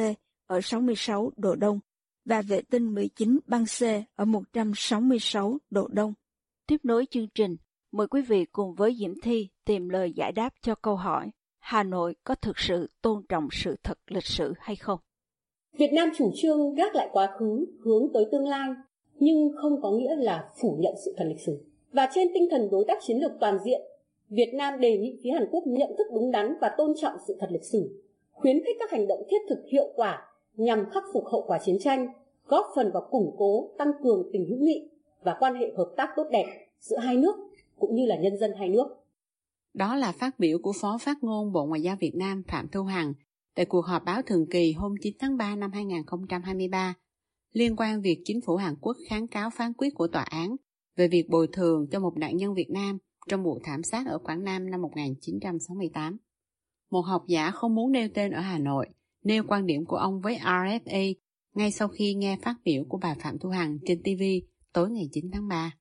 ở 0.48 0.62
66 0.62 1.32
độ 1.38 1.56
Đông 1.56 1.80
và 2.26 2.42
vệ 2.42 2.62
tinh 2.62 2.94
19 2.94 3.40
băng 3.48 3.66
C 3.66 3.84
ở 4.16 4.26
166 4.26 5.58
độ 5.70 5.88
Đông. 5.88 6.14
Tiếp 6.68 6.78
nối 6.84 7.06
chương 7.10 7.28
trình, 7.36 7.56
mời 7.92 8.08
quý 8.08 8.22
vị 8.22 8.46
cùng 8.46 8.76
với 8.76 8.96
Diễm 9.00 9.22
Thi 9.22 9.50
tìm 9.66 9.90
lời 9.90 10.14
giải 10.16 10.32
đáp 10.32 10.54
cho 10.62 10.76
câu 10.76 10.96
hỏi 10.96 11.32
Hà 11.60 11.84
Nội 11.84 12.16
có 12.24 12.36
thực 12.36 12.60
sự 12.60 12.90
tôn 13.02 13.24
trọng 13.30 13.48
sự 13.52 13.76
thật 13.84 13.98
lịch 14.08 14.26
sử 14.26 14.54
hay 14.60 14.76
không? 14.76 15.00
Việt 15.78 15.90
Nam 15.94 16.10
chủ 16.18 16.32
trương 16.36 16.74
gác 16.74 16.96
lại 16.96 17.10
quá 17.12 17.36
khứ, 17.40 17.66
hướng 17.86 18.14
tới 18.14 18.26
tương 18.32 18.48
lai, 18.48 18.70
nhưng 19.16 19.52
không 19.62 19.82
có 19.82 19.92
nghĩa 19.92 20.16
là 20.16 20.50
phủ 20.62 20.78
nhận 20.80 20.94
sự 21.06 21.14
thật 21.18 21.26
lịch 21.28 21.42
sử. 21.46 21.66
Và 21.92 22.10
trên 22.16 22.28
tinh 22.34 22.48
thần 22.52 22.70
đối 22.72 22.86
tác 22.88 22.98
chiến 23.08 23.22
lược 23.22 23.32
toàn 23.40 23.58
diện, 23.66 23.82
Việt 24.36 24.54
Nam 24.54 24.80
đề 24.80 24.98
nghị 24.98 25.20
phía 25.24 25.32
Hàn 25.32 25.48
Quốc 25.52 25.64
nhận 25.68 25.90
thức 25.98 26.08
đúng 26.14 26.32
đắn 26.32 26.54
và 26.62 26.72
tôn 26.78 26.94
trọng 27.02 27.14
sự 27.28 27.38
thật 27.40 27.48
lịch 27.52 27.64
sử, 27.64 28.04
khuyến 28.32 28.64
khích 28.66 28.76
các 28.80 28.92
hành 28.92 29.08
động 29.08 29.24
thiết 29.30 29.38
thực 29.50 29.60
hiệu 29.72 29.88
quả 29.96 30.28
nhằm 30.56 30.90
khắc 30.92 31.04
phục 31.14 31.24
hậu 31.26 31.44
quả 31.48 31.60
chiến 31.66 31.78
tranh, 31.80 32.08
góp 32.48 32.66
phần 32.76 32.92
vào 32.94 33.08
củng 33.12 33.36
cố, 33.38 33.70
tăng 33.78 33.92
cường 34.04 34.30
tình 34.34 34.46
hữu 34.50 34.58
nghị 34.58 34.90
và 35.24 35.36
quan 35.40 35.56
hệ 35.56 35.74
hợp 35.78 35.94
tác 35.98 36.10
tốt 36.16 36.28
đẹp 36.32 36.68
giữa 36.80 36.98
hai 36.98 37.18
nước 37.18 37.36
cũng 37.80 37.96
như 37.96 38.06
là 38.06 38.18
nhân 38.18 38.38
dân 38.38 38.52
hai 38.60 38.70
nước. 38.70 38.88
Đó 39.74 39.96
là 39.96 40.12
phát 40.12 40.40
biểu 40.40 40.58
của 40.64 40.74
Phó 40.82 40.98
Phát 41.02 41.18
ngôn 41.22 41.52
Bộ 41.52 41.66
Ngoại 41.66 41.82
giao 41.82 41.96
Việt 42.00 42.16
Nam 42.16 42.44
Phạm 42.48 42.68
Thu 42.72 42.84
Hằng 42.84 43.14
tại 43.56 43.66
cuộc 43.66 43.86
họp 43.86 44.06
báo 44.06 44.22
thường 44.22 44.46
kỳ 44.50 44.72
hôm 44.72 44.96
9 45.02 45.14
tháng 45.20 45.38
3 45.38 45.56
năm 45.56 45.72
2023 45.72 46.94
liên 47.54 47.76
quan 47.76 48.02
việc 48.02 48.22
chính 48.26 48.42
phủ 48.42 48.56
Hàn 48.56 48.76
Quốc 48.82 48.98
kháng 49.10 49.28
cáo 49.28 49.50
phán 49.50 49.74
quyết 49.74 49.90
của 49.96 50.08
tòa 50.08 50.24
án 50.24 50.56
về 50.96 51.08
việc 51.08 51.30
bồi 51.30 51.48
thường 51.52 51.88
cho 51.92 52.00
một 52.00 52.18
nạn 52.18 52.38
nhân 52.38 52.54
Việt 52.54 52.70
Nam 52.70 52.98
trong 53.30 53.44
vụ 53.44 53.60
thảm 53.64 53.84
sát 53.84 54.08
ở 54.08 54.18
Quảng 54.18 54.44
Nam 54.44 54.72
năm 54.72 54.82
1968. 54.82 56.18
Một 56.92 57.02
học 57.02 57.24
giả 57.28 57.52
không 57.52 57.76
muốn 57.76 57.92
nêu 57.92 58.08
tên 58.14 58.32
ở 58.32 58.42
Hà 58.42 58.60
Nội, 58.60 58.88
nêu 59.24 59.44
quan 59.48 59.66
điểm 59.66 59.86
của 59.86 59.98
ông 59.98 60.22
với 60.22 60.38
RFA 60.38 61.14
ngay 61.56 61.72
sau 61.72 61.88
khi 61.88 62.14
nghe 62.14 62.38
phát 62.42 62.56
biểu 62.64 62.84
của 62.90 62.98
bà 63.02 63.16
Phạm 63.24 63.40
Thu 63.40 63.50
Hằng 63.50 63.78
trên 63.86 64.04
TV 64.04 64.24
tối 64.74 64.90
ngày 64.90 65.10
9 65.12 65.32
tháng 65.32 65.48
3. 65.48 65.72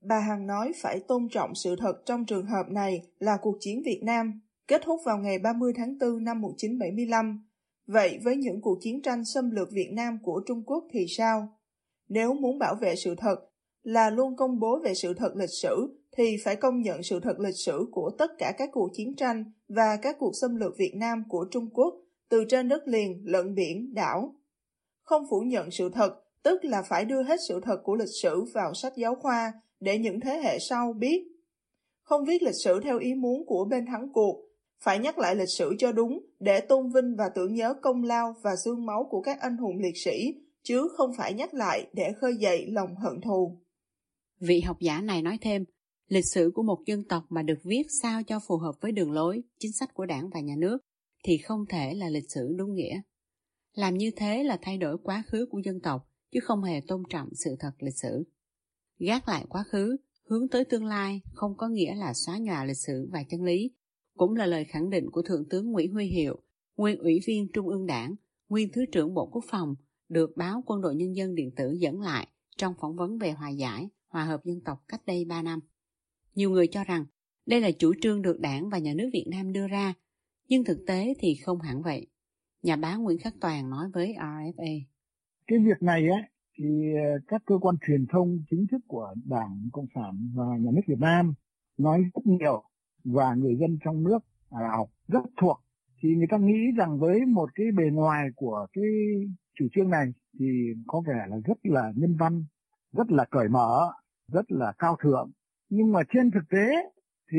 Bà 0.00 0.20
Hằng 0.20 0.46
nói 0.46 0.72
phải 0.82 1.00
tôn 1.08 1.28
trọng 1.28 1.54
sự 1.54 1.76
thật 1.76 2.02
trong 2.06 2.24
trường 2.24 2.46
hợp 2.46 2.66
này 2.70 3.02
là 3.18 3.38
cuộc 3.42 3.56
chiến 3.60 3.82
Việt 3.84 4.00
Nam, 4.02 4.40
kết 4.68 4.82
thúc 4.84 5.00
vào 5.04 5.18
ngày 5.18 5.38
30 5.38 5.72
tháng 5.76 5.98
4 5.98 6.24
năm 6.24 6.40
1975. 6.40 7.46
Vậy 7.86 8.18
với 8.24 8.36
những 8.36 8.60
cuộc 8.60 8.78
chiến 8.80 9.02
tranh 9.02 9.24
xâm 9.24 9.50
lược 9.50 9.68
Việt 9.72 9.90
Nam 9.92 10.18
của 10.22 10.42
Trung 10.46 10.62
Quốc 10.66 10.84
thì 10.92 11.06
sao? 11.08 11.48
Nếu 12.08 12.34
muốn 12.34 12.58
bảo 12.58 12.74
vệ 12.80 12.96
sự 12.96 13.14
thật, 13.18 13.36
là 13.82 14.10
luôn 14.10 14.36
công 14.36 14.60
bố 14.60 14.80
về 14.84 14.94
sự 14.94 15.14
thật 15.14 15.32
lịch 15.36 15.50
sử 15.62 15.99
thì 16.16 16.36
phải 16.44 16.56
công 16.56 16.82
nhận 16.82 17.02
sự 17.02 17.20
thật 17.20 17.40
lịch 17.40 17.56
sử 17.56 17.86
của 17.92 18.10
tất 18.18 18.30
cả 18.38 18.52
các 18.58 18.68
cuộc 18.72 18.90
chiến 18.92 19.14
tranh 19.16 19.44
và 19.68 19.96
các 20.02 20.16
cuộc 20.18 20.32
xâm 20.40 20.56
lược 20.56 20.72
Việt 20.78 20.92
Nam 20.94 21.24
của 21.28 21.46
Trung 21.50 21.70
Quốc 21.72 21.94
từ 22.28 22.44
trên 22.48 22.68
đất 22.68 22.82
liền 22.86 23.22
lẫn 23.24 23.54
biển, 23.54 23.94
đảo. 23.94 24.34
Không 25.02 25.22
phủ 25.30 25.40
nhận 25.40 25.70
sự 25.70 25.90
thật, 25.94 26.14
tức 26.42 26.64
là 26.64 26.82
phải 26.82 27.04
đưa 27.04 27.22
hết 27.22 27.40
sự 27.48 27.60
thật 27.62 27.80
của 27.84 27.94
lịch 27.94 28.14
sử 28.22 28.44
vào 28.54 28.74
sách 28.74 28.92
giáo 28.96 29.14
khoa 29.14 29.52
để 29.80 29.98
những 29.98 30.20
thế 30.20 30.40
hệ 30.44 30.58
sau 30.58 30.92
biết. 30.92 31.26
Không 32.02 32.24
viết 32.24 32.42
lịch 32.42 32.54
sử 32.64 32.80
theo 32.80 32.98
ý 32.98 33.14
muốn 33.14 33.46
của 33.46 33.64
bên 33.70 33.86
thắng 33.86 34.12
cuộc, 34.12 34.50
phải 34.84 34.98
nhắc 34.98 35.18
lại 35.18 35.36
lịch 35.36 35.48
sử 35.48 35.74
cho 35.78 35.92
đúng 35.92 36.20
để 36.40 36.60
tôn 36.60 36.92
vinh 36.92 37.16
và 37.18 37.28
tưởng 37.34 37.54
nhớ 37.54 37.74
công 37.82 38.04
lao 38.04 38.34
và 38.42 38.56
xương 38.64 38.86
máu 38.86 39.06
của 39.10 39.20
các 39.20 39.40
anh 39.40 39.56
hùng 39.56 39.78
liệt 39.78 39.96
sĩ, 40.04 40.34
chứ 40.62 40.88
không 40.96 41.10
phải 41.16 41.34
nhắc 41.34 41.54
lại 41.54 41.86
để 41.92 42.12
khơi 42.20 42.36
dậy 42.36 42.66
lòng 42.68 42.96
hận 42.96 43.20
thù. 43.20 43.56
Vị 44.40 44.60
học 44.60 44.76
giả 44.80 45.00
này 45.00 45.22
nói 45.22 45.38
thêm, 45.40 45.64
lịch 46.10 46.26
sử 46.26 46.50
của 46.54 46.62
một 46.62 46.78
dân 46.86 47.04
tộc 47.04 47.24
mà 47.28 47.42
được 47.42 47.58
viết 47.64 47.82
sao 48.02 48.22
cho 48.22 48.40
phù 48.48 48.56
hợp 48.56 48.72
với 48.80 48.92
đường 48.92 49.12
lối, 49.12 49.42
chính 49.58 49.72
sách 49.72 49.94
của 49.94 50.06
đảng 50.06 50.30
và 50.30 50.40
nhà 50.40 50.54
nước 50.58 50.78
thì 51.24 51.38
không 51.38 51.64
thể 51.68 51.94
là 51.94 52.08
lịch 52.08 52.30
sử 52.30 52.54
đúng 52.56 52.74
nghĩa. 52.74 53.00
Làm 53.74 53.98
như 53.98 54.10
thế 54.16 54.44
là 54.44 54.58
thay 54.62 54.78
đổi 54.78 54.98
quá 55.02 55.22
khứ 55.26 55.46
của 55.50 55.58
dân 55.64 55.80
tộc, 55.80 56.10
chứ 56.32 56.40
không 56.42 56.62
hề 56.62 56.80
tôn 56.88 57.02
trọng 57.10 57.28
sự 57.34 57.56
thật 57.58 57.72
lịch 57.78 57.96
sử. 57.96 58.24
Gác 58.98 59.28
lại 59.28 59.44
quá 59.48 59.64
khứ, 59.66 59.96
hướng 60.28 60.48
tới 60.48 60.64
tương 60.64 60.84
lai 60.84 61.20
không 61.32 61.56
có 61.56 61.68
nghĩa 61.68 61.94
là 61.94 62.14
xóa 62.14 62.38
nhòa 62.38 62.64
lịch 62.64 62.76
sử 62.76 63.08
và 63.12 63.22
chân 63.22 63.42
lý, 63.42 63.70
cũng 64.16 64.36
là 64.36 64.46
lời 64.46 64.64
khẳng 64.64 64.90
định 64.90 65.10
của 65.12 65.22
Thượng 65.22 65.48
tướng 65.48 65.72
Nguyễn 65.72 65.92
Huy 65.92 66.06
Hiệu, 66.06 66.42
nguyên 66.76 66.98
ủy 66.98 67.20
viên 67.26 67.48
Trung 67.52 67.68
ương 67.68 67.86
Đảng, 67.86 68.14
nguyên 68.48 68.72
Thứ 68.72 68.84
trưởng 68.92 69.14
Bộ 69.14 69.26
Quốc 69.32 69.44
phòng, 69.50 69.74
được 70.08 70.30
báo 70.36 70.62
Quân 70.66 70.80
đội 70.80 70.94
Nhân 70.94 71.16
dân 71.16 71.34
Điện 71.34 71.50
tử 71.56 71.72
dẫn 71.72 72.00
lại 72.00 72.28
trong 72.56 72.74
phỏng 72.80 72.96
vấn 72.96 73.18
về 73.18 73.32
hòa 73.32 73.48
giải, 73.48 73.88
hòa 74.08 74.24
hợp 74.24 74.44
dân 74.44 74.60
tộc 74.64 74.78
cách 74.88 75.06
đây 75.06 75.24
3 75.24 75.42
năm. 75.42 75.60
Nhiều 76.34 76.50
người 76.50 76.66
cho 76.66 76.84
rằng 76.84 77.04
đây 77.46 77.60
là 77.60 77.70
chủ 77.78 77.92
trương 78.00 78.22
được 78.22 78.40
đảng 78.40 78.68
và 78.70 78.78
nhà 78.78 78.92
nước 78.96 79.10
Việt 79.12 79.26
Nam 79.30 79.52
đưa 79.52 79.68
ra, 79.68 79.94
nhưng 80.48 80.64
thực 80.64 80.84
tế 80.86 81.14
thì 81.18 81.34
không 81.34 81.60
hẳn 81.60 81.82
vậy. 81.82 82.06
Nhà 82.62 82.76
báo 82.76 83.00
Nguyễn 83.00 83.18
Khắc 83.18 83.34
Toàn 83.40 83.70
nói 83.70 83.90
với 83.94 84.14
RFA. 84.18 84.80
Cái 85.46 85.58
việc 85.58 85.82
này 85.82 86.08
á, 86.08 86.28
thì 86.58 86.64
ờ, 86.94 87.18
các 87.26 87.42
cơ 87.46 87.58
quan 87.60 87.74
truyền 87.86 88.06
thông 88.06 88.44
chính 88.50 88.66
thức 88.70 88.80
của 88.88 89.14
Đảng 89.24 89.68
Cộng 89.72 89.86
sản 89.94 90.30
và 90.34 90.44
nhà 90.60 90.70
nước 90.74 90.82
Việt 90.86 90.98
Nam 90.98 91.34
nói 91.78 92.02
rất 92.14 92.26
nhiều 92.26 92.62
và 93.04 93.34
người 93.34 93.56
dân 93.60 93.78
trong 93.84 94.04
nước 94.04 94.18
à, 94.50 94.60
học 94.76 94.90
rất 95.08 95.22
thuộc 95.40 95.60
thì 96.02 96.08
người 96.14 96.26
ta 96.30 96.36
nghĩ 96.36 96.58
rằng 96.76 96.98
với 96.98 97.20
một 97.26 97.50
cái 97.54 97.66
bề 97.76 97.84
ngoài 97.92 98.28
của 98.36 98.66
cái 98.72 98.84
chủ 99.58 99.64
trương 99.72 99.90
này 99.90 100.06
thì 100.38 100.46
có 100.86 101.02
vẻ 101.06 101.26
là 101.28 101.36
rất 101.44 101.58
là 101.62 101.92
nhân 101.96 102.16
văn 102.16 102.44
rất 102.92 103.10
là 103.10 103.24
cởi 103.30 103.48
mở 103.48 103.92
rất 104.32 104.52
là 104.52 104.72
cao 104.78 104.96
thượng 105.02 105.30
nhưng 105.70 105.92
mà 105.92 106.00
trên 106.12 106.30
thực 106.30 106.48
tế 106.50 106.66
thì 107.32 107.38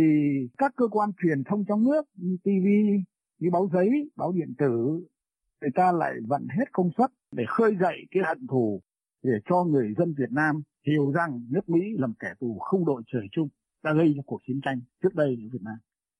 các 0.57 0.73
cơ 0.75 0.87
quan 0.87 1.09
truyền 1.23 1.43
thông 1.43 1.65
trong 1.67 1.83
nước 1.83 2.01
như 2.15 2.37
TV, 2.43 2.67
như 3.39 3.49
báo 3.51 3.69
giấy, 3.73 3.89
báo 4.15 4.31
điện 4.31 4.53
tử 4.57 5.01
người 5.61 5.71
ta 5.75 5.91
lại 5.91 6.13
vận 6.27 6.47
hết 6.57 6.65
công 6.71 6.89
suất 6.97 7.11
để 7.31 7.43
khơi 7.47 7.75
dậy 7.81 7.97
cái 8.11 8.23
hận 8.27 8.47
thù 8.47 8.81
để 9.23 9.31
cho 9.49 9.63
người 9.63 9.93
dân 9.97 10.13
Việt 10.17 10.31
Nam 10.31 10.61
hiểu 10.87 11.11
rằng 11.11 11.45
nước 11.49 11.69
Mỹ 11.69 11.79
làm 11.97 12.13
kẻ 12.19 12.33
thù 12.39 12.59
không 12.59 12.85
đội 12.85 13.01
trời 13.13 13.27
chung 13.31 13.49
đã 13.83 13.93
gây 13.93 14.13
ra 14.13 14.21
cuộc 14.25 14.41
chiến 14.47 14.59
tranh 14.63 14.81
trước 15.03 15.15
đây 15.15 15.27
ở 15.27 15.49
Việt 15.53 15.61
Nam. 15.61 15.75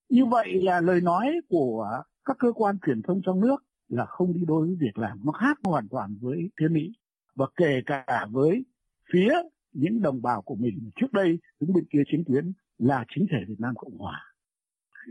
Như 0.10 0.26
vậy 0.26 0.62
là 0.62 0.82
lời 0.82 1.02
nói 1.02 1.28
của 1.50 2.04
các 2.26 2.38
cơ 2.40 2.52
quan 2.52 2.78
truyền 2.86 3.02
thông 3.02 3.22
trong 3.26 3.40
nước 3.40 3.58
là 3.90 4.06
không 4.06 4.34
đi 4.34 4.42
đôi 4.48 4.68
với 4.68 4.76
việc 4.80 4.98
làm 4.98 5.20
nó 5.26 5.32
khác 5.32 5.60
hoàn 5.64 5.88
toàn 5.90 6.18
với 6.22 6.50
phía 6.60 6.68
Mỹ 6.68 6.92
và 7.36 7.46
kể 7.56 7.82
cả 7.86 8.28
với 8.32 8.66
phía 9.14 9.34
những 9.74 10.02
đồng 10.02 10.22
bào 10.22 10.42
của 10.42 10.56
mình 10.56 10.90
trước 10.96 11.14
đây 11.14 11.40
đứng 11.60 11.74
bên 11.74 11.86
kia 11.94 12.04
chiến 12.12 12.24
tuyến 12.28 12.52
là 12.78 13.06
chính 13.16 13.26
thể 13.32 13.38
Việt 13.48 13.60
Nam 13.60 13.74
Cộng 13.78 13.98
Hòa. 13.98 14.22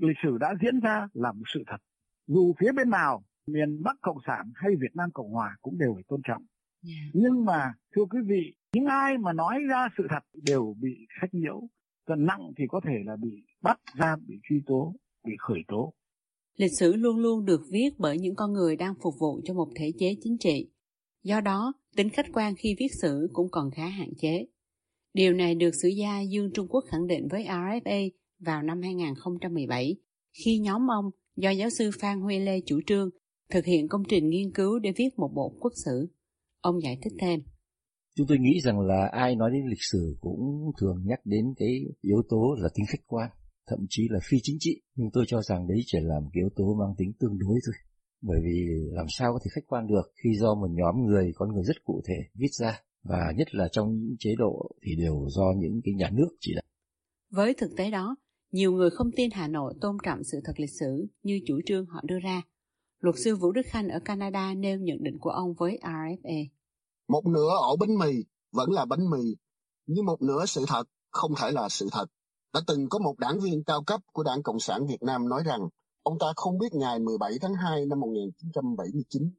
Lịch 0.01 0.17
sử 0.23 0.39
đã 0.39 0.55
diễn 0.63 0.81
ra 0.81 1.09
là 1.13 1.33
một 1.33 1.45
sự 1.55 1.63
thật. 1.67 1.79
Dù 2.27 2.55
phía 2.61 2.73
bên 2.73 2.91
nào, 2.91 3.25
miền 3.47 3.83
Bắc 3.83 3.97
Cộng 4.01 4.19
sản 4.27 4.53
hay 4.55 4.71
Việt 4.81 4.95
Nam 4.97 5.11
Cộng 5.15 5.31
Hòa 5.31 5.57
cũng 5.63 5.79
đều 5.79 5.95
phải 5.95 6.05
tôn 6.09 6.21
trọng. 6.25 6.43
Yeah. 6.87 7.11
Nhưng 7.15 7.45
mà 7.45 7.73
thưa 7.97 8.05
quý 8.05 8.19
vị, 8.27 8.55
những 8.73 8.87
ai 8.87 9.19
mà 9.19 9.33
nói 9.33 9.59
ra 9.71 9.89
sự 9.99 10.07
thật 10.11 10.23
đều 10.47 10.75
bị 10.81 11.07
sách 11.21 11.35
nhiễu. 11.35 11.63
Cần 12.07 12.27
nặng 12.27 12.53
thì 12.57 12.65
có 12.69 12.81
thể 12.85 12.95
là 13.05 13.17
bị 13.17 13.45
bắt 13.63 13.81
ra, 13.95 14.17
bị 14.27 14.35
truy 14.49 14.63
tố, 14.67 14.95
bị 15.25 15.33
khởi 15.39 15.61
tố. 15.69 15.93
Lịch 16.57 16.73
sử 16.79 16.97
luôn 16.97 17.19
luôn 17.19 17.45
được 17.45 17.61
viết 17.71 17.91
bởi 17.99 18.19
những 18.19 18.35
con 18.35 18.53
người 18.53 18.77
đang 18.77 18.95
phục 19.03 19.15
vụ 19.19 19.41
cho 19.45 19.55
một 19.55 19.69
thể 19.77 19.93
chế 19.99 20.17
chính 20.21 20.37
trị. 20.39 20.71
Do 21.23 21.41
đó, 21.41 21.73
tính 21.97 22.11
khách 22.11 22.27
quan 22.33 22.55
khi 22.57 22.75
viết 22.79 22.89
sử 23.03 23.29
cũng 23.33 23.47
còn 23.51 23.71
khá 23.71 23.87
hạn 23.87 24.11
chế. 24.19 24.47
Điều 25.15 25.33
này 25.33 25.55
được 25.55 25.71
sử 25.83 25.89
gia 25.89 26.21
Dương 26.21 26.51
Trung 26.55 26.69
Quốc 26.69 26.85
khẳng 26.91 27.07
định 27.07 27.29
với 27.31 27.45
RFA 27.45 28.11
vào 28.39 28.63
năm 28.63 28.83
2017, 28.83 29.97
khi 30.45 30.59
nhóm 30.59 30.91
ông 30.91 31.05
do 31.37 31.51
giáo 31.51 31.71
sư 31.71 31.91
Phan 32.01 32.21
Huy 32.21 32.39
Lê 32.39 32.61
chủ 32.67 32.81
trương 32.87 33.11
thực 33.53 33.65
hiện 33.65 33.89
công 33.89 34.03
trình 34.09 34.29
nghiên 34.29 34.53
cứu 34.53 34.79
để 34.79 34.93
viết 34.97 35.09
một 35.17 35.31
bộ 35.35 35.57
quốc 35.61 35.73
sử. 35.85 36.09
Ông 36.61 36.83
giải 36.83 36.99
thích 37.03 37.13
thêm. 37.21 37.41
Chúng 38.17 38.27
tôi 38.27 38.39
nghĩ 38.39 38.61
rằng 38.61 38.81
là 38.81 39.09
ai 39.13 39.37
nói 39.37 39.51
đến 39.53 39.63
lịch 39.71 39.83
sử 39.93 40.17
cũng 40.21 40.71
thường 40.81 41.03
nhắc 41.07 41.21
đến 41.25 41.45
cái 41.57 41.69
yếu 42.01 42.23
tố 42.29 42.55
là 42.59 42.69
tính 42.75 42.87
khách 42.89 43.07
quan, 43.07 43.31
thậm 43.67 43.79
chí 43.89 44.03
là 44.11 44.19
phi 44.31 44.37
chính 44.43 44.57
trị. 44.61 44.81
Nhưng 44.95 45.11
tôi 45.13 45.25
cho 45.29 45.43
rằng 45.43 45.69
đấy 45.69 45.79
chỉ 45.87 45.99
là 46.03 46.21
một 46.21 46.31
yếu 46.33 46.49
tố 46.57 46.75
mang 46.79 46.95
tính 46.99 47.13
tương 47.21 47.39
đối 47.39 47.59
thôi. 47.67 47.90
Bởi 48.23 48.39
vì 48.45 48.67
làm 48.93 49.07
sao 49.09 49.33
có 49.33 49.39
thể 49.45 49.49
khách 49.55 49.67
quan 49.67 49.87
được 49.87 50.13
khi 50.23 50.31
do 50.39 50.55
một 50.55 50.69
nhóm 50.71 51.07
người, 51.07 51.33
con 51.35 51.53
người 51.53 51.65
rất 51.65 51.85
cụ 51.85 52.03
thể 52.09 52.15
viết 52.35 52.51
ra. 52.61 52.81
Và 53.03 53.33
nhất 53.37 53.55
là 53.55 53.69
trong 53.73 53.93
những 53.93 54.17
chế 54.19 54.35
độ 54.39 54.71
thì 54.83 54.97
đều 54.97 55.27
do 55.29 55.53
những 55.57 55.81
cái 55.85 55.95
nhà 55.95 56.11
nước 56.13 56.29
chỉ 56.41 56.53
đạo. 56.55 56.63
Với 57.31 57.55
thực 57.55 57.71
tế 57.77 57.91
đó, 57.91 58.17
nhiều 58.53 58.73
người 58.73 58.91
không 58.91 59.11
tin 59.17 59.31
Hà 59.31 59.49
Nội 59.49 59.75
tôn 59.81 59.97
trọng 60.05 60.25
sự 60.25 60.41
thật 60.45 60.53
lịch 60.57 60.71
sử 60.81 61.07
như 61.23 61.41
chủ 61.47 61.61
trương 61.67 61.87
họ 61.87 62.01
đưa 62.05 62.19
ra. 62.19 62.43
Luật 63.01 63.17
sư 63.25 63.37
Vũ 63.37 63.53
Đức 63.53 63.63
Khanh 63.67 63.89
ở 63.89 64.01
Canada 64.05 64.55
nêu 64.55 64.79
nhận 64.79 65.03
định 65.03 65.19
của 65.21 65.31
ông 65.31 65.55
với 65.59 65.79
RFA. 65.83 66.47
Một 67.09 67.27
nửa 67.27 67.51
ổ 67.61 67.77
bánh 67.77 67.99
mì 67.99 68.25
vẫn 68.53 68.71
là 68.71 68.85
bánh 68.85 69.11
mì, 69.11 69.37
nhưng 69.87 70.07
một 70.07 70.23
nửa 70.23 70.47
sự 70.47 70.65
thật 70.69 70.85
không 71.11 71.33
thể 71.41 71.51
là 71.51 71.69
sự 71.69 71.89
thật. 71.93 72.07
Đã 72.55 72.61
từng 72.67 72.89
có 72.89 72.99
một 72.99 73.19
đảng 73.19 73.41
viên 73.41 73.65
cao 73.65 73.83
cấp 73.87 74.01
của 74.13 74.23
Đảng 74.23 74.43
Cộng 74.43 74.61
sản 74.61 74.87
Việt 74.87 75.03
Nam 75.03 75.29
nói 75.29 75.43
rằng 75.47 75.61
ông 76.03 76.19
ta 76.19 76.27
không 76.37 76.59
biết 76.59 76.75
ngày 76.75 76.99
17 76.99 77.39
tháng 77.41 77.55
2 77.55 77.87
năm 77.87 78.01
1979 78.01 79.31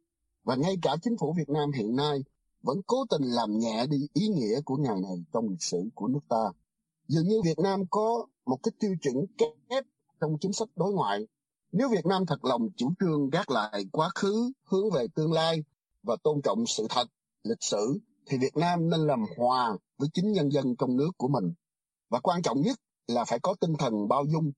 và 0.43 0.55
ngay 0.55 0.75
cả 0.81 0.95
chính 1.01 1.17
phủ 1.17 1.33
Việt 1.37 1.49
Nam 1.49 1.71
hiện 1.71 1.95
nay 1.95 2.23
vẫn 2.61 2.77
cố 2.87 3.05
tình 3.09 3.23
làm 3.23 3.59
nhẹ 3.59 3.85
đi 3.89 4.07
ý 4.13 4.27
nghĩa 4.27 4.61
của 4.65 4.75
ngày 4.77 5.01
này 5.01 5.23
trong 5.33 5.49
lịch 5.49 5.63
sử 5.63 5.83
của 5.95 6.07
nước 6.07 6.19
ta. 6.29 6.51
Dường 7.07 7.27
như 7.27 7.41
Việt 7.41 7.59
Nam 7.59 7.83
có 7.89 8.27
một 8.45 8.57
cái 8.63 8.71
tiêu 8.79 8.95
chuẩn 9.01 9.15
kép 9.37 9.83
trong 10.21 10.37
chính 10.41 10.53
sách 10.53 10.69
đối 10.75 10.93
ngoại. 10.93 11.27
Nếu 11.71 11.89
Việt 11.89 12.05
Nam 12.05 12.25
thật 12.25 12.45
lòng 12.45 12.69
chủ 12.75 12.91
trương 12.99 13.29
gác 13.29 13.51
lại 13.51 13.85
quá 13.91 14.09
khứ, 14.15 14.51
hướng 14.63 14.91
về 14.91 15.05
tương 15.15 15.33
lai 15.33 15.63
và 16.03 16.15
tôn 16.23 16.41
trọng 16.41 16.65
sự 16.67 16.87
thật, 16.89 17.07
lịch 17.43 17.63
sử, 17.63 17.99
thì 18.25 18.37
Việt 18.37 18.57
Nam 18.57 18.89
nên 18.89 18.99
làm 18.99 19.25
hòa 19.37 19.77
với 19.97 20.09
chính 20.13 20.31
nhân 20.31 20.51
dân 20.51 20.75
trong 20.75 20.97
nước 20.97 21.11
của 21.17 21.27
mình. 21.27 21.53
Và 22.09 22.19
quan 22.19 22.41
trọng 22.41 22.61
nhất 22.61 22.77
là 23.07 23.25
phải 23.25 23.39
có 23.39 23.55
tinh 23.59 23.73
thần 23.79 24.07
bao 24.07 24.25
dung. 24.25 24.51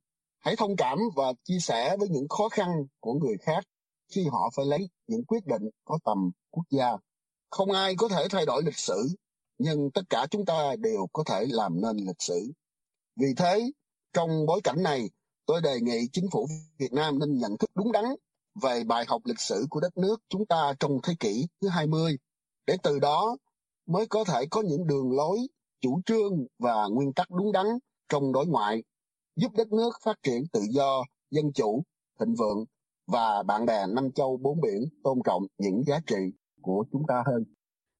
Hãy 0.44 0.56
thông 0.56 0.76
cảm 0.76 1.00
và 1.16 1.34
chia 1.44 1.60
sẻ 1.60 1.98
với 2.00 2.10
những 2.10 2.28
khó 2.28 2.50
khăn 2.50 2.70
của 3.00 3.14
người 3.14 3.38
khác 3.42 3.64
khi 4.12 4.28
họ 4.32 4.50
phải 4.56 4.66
lấy 4.66 4.90
những 5.08 5.26
quyết 5.26 5.46
định 5.46 5.70
có 5.86 6.00
tầm 6.04 6.32
quốc 6.52 6.64
gia. 6.70 6.92
Không 7.50 7.72
ai 7.72 7.96
có 7.98 8.08
thể 8.08 8.28
thay 8.30 8.46
đổi 8.46 8.64
lịch 8.64 8.78
sử, 8.78 9.08
nhưng 9.58 9.92
tất 9.92 10.02
cả 10.10 10.28
chúng 10.32 10.46
ta 10.46 10.76
đều 10.80 11.08
có 11.14 11.24
thể 11.24 11.46
làm 11.50 11.82
nên 11.82 11.98
lịch 11.98 12.22
sử. 12.22 12.52
Vì 13.16 13.28
thế, 13.38 13.72
trong 14.14 14.46
bối 14.46 14.62
cảnh 14.64 14.84
này, 14.84 15.10
tôi 15.46 15.62
đề 15.62 15.80
nghị 15.82 16.08
chính 16.14 16.26
phủ 16.32 16.48
Việt 16.78 16.94
Nam 16.94 17.20
nên 17.20 17.38
nhận 17.38 17.58
thức 17.58 17.70
đúng 17.76 17.92
đắn 17.92 18.06
về 18.62 18.84
bài 18.84 19.06
học 19.08 19.22
lịch 19.26 19.40
sử 19.40 19.66
của 19.70 19.80
đất 19.80 19.98
nước 19.98 20.22
chúng 20.30 20.46
ta 20.46 20.74
trong 20.80 20.92
thế 21.04 21.14
kỷ 21.20 21.48
thứ 21.62 21.68
20, 21.68 22.18
để 22.68 22.78
từ 22.84 23.00
đó 23.00 23.38
mới 23.86 24.06
có 24.08 24.24
thể 24.24 24.46
có 24.52 24.62
những 24.62 24.88
đường 24.88 25.12
lối, 25.12 25.38
chủ 25.82 26.02
trương 26.06 26.46
và 26.60 26.88
nguyên 26.92 27.14
tắc 27.14 27.32
đúng 27.32 27.52
đắn 27.52 27.66
trong 28.10 28.32
đối 28.32 28.46
ngoại, 28.46 28.84
giúp 29.36 29.52
đất 29.58 29.72
nước 29.72 29.92
phát 30.04 30.16
triển 30.24 30.44
tự 30.54 30.60
do, 30.70 31.04
dân 31.32 31.46
chủ, 31.54 31.84
thịnh 32.20 32.36
vượng 32.36 32.66
và 33.08 33.44
bạn 33.44 33.66
bè 33.66 33.86
năm 33.96 34.12
châu 34.12 34.38
bốn 34.38 34.62
biển 34.62 34.82
tôn 35.04 35.18
trọng 35.26 35.44
những 35.58 35.84
giá 35.84 36.00
trị 36.08 36.38
của 36.62 36.86
chúng 36.92 37.02
ta 37.08 37.24
hơn. 37.26 37.44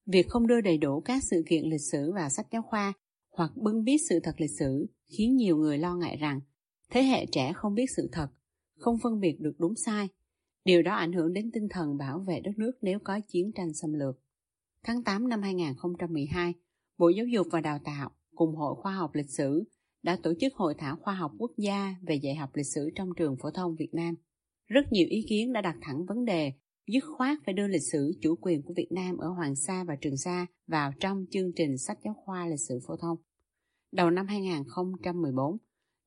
Việc 0.06 0.28
không 0.28 0.46
đưa 0.46 0.60
đầy 0.60 0.78
đủ 0.78 1.00
các 1.00 1.22
sự 1.30 1.42
kiện 1.48 1.64
lịch 1.64 1.80
sử 1.92 2.12
vào 2.12 2.28
sách 2.28 2.46
giáo 2.52 2.62
khoa 2.62 2.92
hoặc 3.36 3.50
bưng 3.56 3.84
biết 3.84 3.96
sự 4.08 4.20
thật 4.22 4.34
lịch 4.38 4.58
sử 4.58 4.86
khiến 5.06 5.36
nhiều 5.36 5.56
người 5.56 5.78
lo 5.78 5.94
ngại 5.94 6.16
rằng 6.16 6.40
thế 6.90 7.02
hệ 7.02 7.26
trẻ 7.26 7.52
không 7.54 7.74
biết 7.74 7.86
sự 7.96 8.08
thật, 8.12 8.28
không 8.78 8.98
phân 9.02 9.20
biệt 9.20 9.36
được 9.40 9.54
đúng 9.58 9.74
sai. 9.76 10.08
Điều 10.64 10.82
đó 10.82 10.94
ảnh 10.94 11.12
hưởng 11.12 11.32
đến 11.32 11.50
tinh 11.52 11.68
thần 11.70 11.96
bảo 11.96 12.18
vệ 12.18 12.40
đất 12.40 12.52
nước 12.56 12.72
nếu 12.82 12.98
có 13.04 13.20
chiến 13.28 13.52
tranh 13.54 13.74
xâm 13.74 13.92
lược. 13.92 14.20
Tháng 14.84 15.04
8 15.04 15.28
năm 15.28 15.42
2012, 15.42 16.54
Bộ 16.98 17.08
Giáo 17.08 17.26
dục 17.26 17.46
và 17.50 17.60
Đào 17.60 17.78
tạo 17.84 18.10
cùng 18.34 18.56
Hội 18.56 18.74
Khoa 18.82 18.92
học 18.92 19.10
Lịch 19.14 19.30
sử 19.30 19.64
đã 20.04 20.16
tổ 20.22 20.32
chức 20.40 20.54
Hội 20.54 20.74
thảo 20.78 20.96
khoa 20.96 21.14
học 21.14 21.32
quốc 21.38 21.50
gia 21.56 21.94
về 22.02 22.14
dạy 22.14 22.34
học 22.34 22.50
lịch 22.54 22.66
sử 22.66 22.90
trong 22.94 23.08
trường 23.16 23.36
phổ 23.36 23.50
thông 23.50 23.74
Việt 23.74 23.94
Nam. 23.94 24.14
Rất 24.68 24.92
nhiều 24.92 25.06
ý 25.10 25.24
kiến 25.28 25.52
đã 25.52 25.60
đặt 25.60 25.76
thẳng 25.80 26.06
vấn 26.06 26.24
đề 26.24 26.52
dứt 26.86 27.04
khoát 27.16 27.38
phải 27.44 27.54
đưa 27.54 27.66
lịch 27.66 27.82
sử 27.92 28.12
chủ 28.20 28.34
quyền 28.40 28.62
của 28.62 28.74
Việt 28.76 28.88
Nam 28.90 29.16
ở 29.16 29.28
Hoàng 29.28 29.56
Sa 29.56 29.84
và 29.84 29.96
Trường 30.00 30.16
Sa 30.16 30.46
vào 30.66 30.92
trong 31.00 31.24
chương 31.30 31.52
trình 31.56 31.78
sách 31.78 31.98
giáo 32.04 32.14
khoa 32.24 32.46
lịch 32.46 32.60
sử 32.68 32.78
phổ 32.86 32.96
thông. 32.96 33.18
Đầu 33.92 34.10
năm 34.10 34.26
2014, 34.26 35.56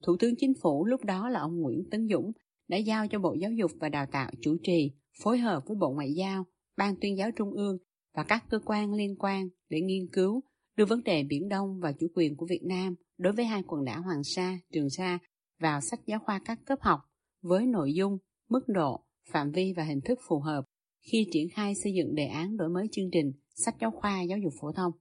Thủ 0.04 0.16
tướng 0.20 0.36
Chính 0.38 0.54
phủ 0.62 0.86
lúc 0.86 1.04
đó 1.04 1.30
là 1.30 1.40
ông 1.40 1.62
Nguyễn 1.62 1.90
Tấn 1.92 2.08
Dũng 2.10 2.32
đã 2.68 2.78
giao 2.78 3.08
cho 3.08 3.20
Bộ 3.20 3.34
Giáo 3.34 3.52
dục 3.52 3.72
và 3.80 3.90
Đào 3.90 4.06
tạo 4.12 4.32
chủ 4.42 4.58
trì, 4.64 4.92
phối 5.24 5.38
hợp 5.38 5.64
với 5.68 5.78
Bộ 5.78 5.90
Ngoại 5.90 6.14
giao, 6.14 6.46
Ban 6.78 6.96
tuyên 7.02 7.18
giáo 7.18 7.32
Trung 7.32 7.52
ương 7.52 7.78
và 8.16 8.24
các 8.24 8.44
cơ 8.50 8.60
quan 8.66 8.94
liên 8.94 9.16
quan 9.20 9.50
để 9.70 9.82
nghiên 9.82 10.08
cứu 10.12 10.44
đưa 10.76 10.86
vấn 10.86 11.04
đề 11.04 11.24
Biển 11.24 11.50
Đông 11.50 11.80
và 11.80 11.92
chủ 11.92 12.08
quyền 12.16 12.36
của 12.36 12.46
Việt 12.46 12.64
Nam 12.64 12.96
đối 13.18 13.34
với 13.34 13.46
hai 13.46 13.64
quần 13.68 13.86
đảo 13.86 14.02
Hoàng 14.02 14.24
Sa, 14.24 14.58
Trường 14.74 14.90
Sa 14.90 15.20
vào 15.60 15.82
sách 15.82 16.00
giáo 16.06 16.20
khoa 16.20 16.40
các 16.46 16.60
cấp 16.66 16.80
học 16.82 17.00
với 17.42 17.66
nội 17.66 17.94
dung, 17.94 18.18
mức 18.50 18.64
độ, 18.68 19.06
phạm 19.32 19.52
vi 19.52 19.74
và 19.78 19.84
hình 19.84 20.02
thức 20.02 20.20
phù 20.28 20.40
hợp 20.40 20.66
khi 21.12 21.28
triển 21.32 21.48
khai 21.50 21.74
xây 21.84 21.94
dựng 21.94 22.16
đề 22.16 22.26
án 22.26 22.58
đổi 22.58 22.70
mới 22.70 22.88
chương 22.92 23.10
trình 23.12 23.32
sách 23.56 23.76
giáo 23.82 23.92
khoa 23.92 24.22
giáo 24.22 24.38
dục 24.38 24.54
phổ 24.62 24.72
thông. 24.72 24.92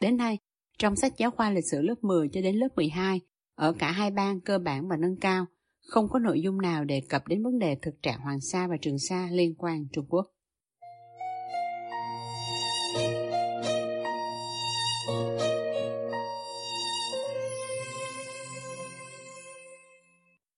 Đến 0.00 0.16
nay, 0.16 0.38
trong 0.78 0.96
sách 0.96 1.12
giáo 1.18 1.30
khoa 1.30 1.50
lịch 1.50 1.64
sử 1.70 1.82
lớp 1.82 1.94
10 2.02 2.28
cho 2.28 2.40
đến 2.40 2.56
lớp 2.56 2.68
12, 2.76 3.20
ở 3.54 3.72
cả 3.78 3.92
hai 3.92 4.10
bang 4.10 4.40
cơ 4.40 4.58
bản 4.58 4.88
và 4.88 4.96
nâng 4.96 5.16
cao, 5.20 5.46
không 5.80 6.08
có 6.08 6.18
nội 6.18 6.40
dung 6.40 6.60
nào 6.60 6.84
đề 6.84 7.02
cập 7.08 7.28
đến 7.28 7.42
vấn 7.42 7.58
đề 7.58 7.76
thực 7.82 8.02
trạng 8.02 8.20
Hoàng 8.20 8.40
Sa 8.40 8.66
và 8.68 8.76
Trường 8.80 8.98
Sa 8.98 9.28
liên 9.32 9.54
quan 9.54 9.86
Trung 9.92 10.06
Quốc. 10.08 10.26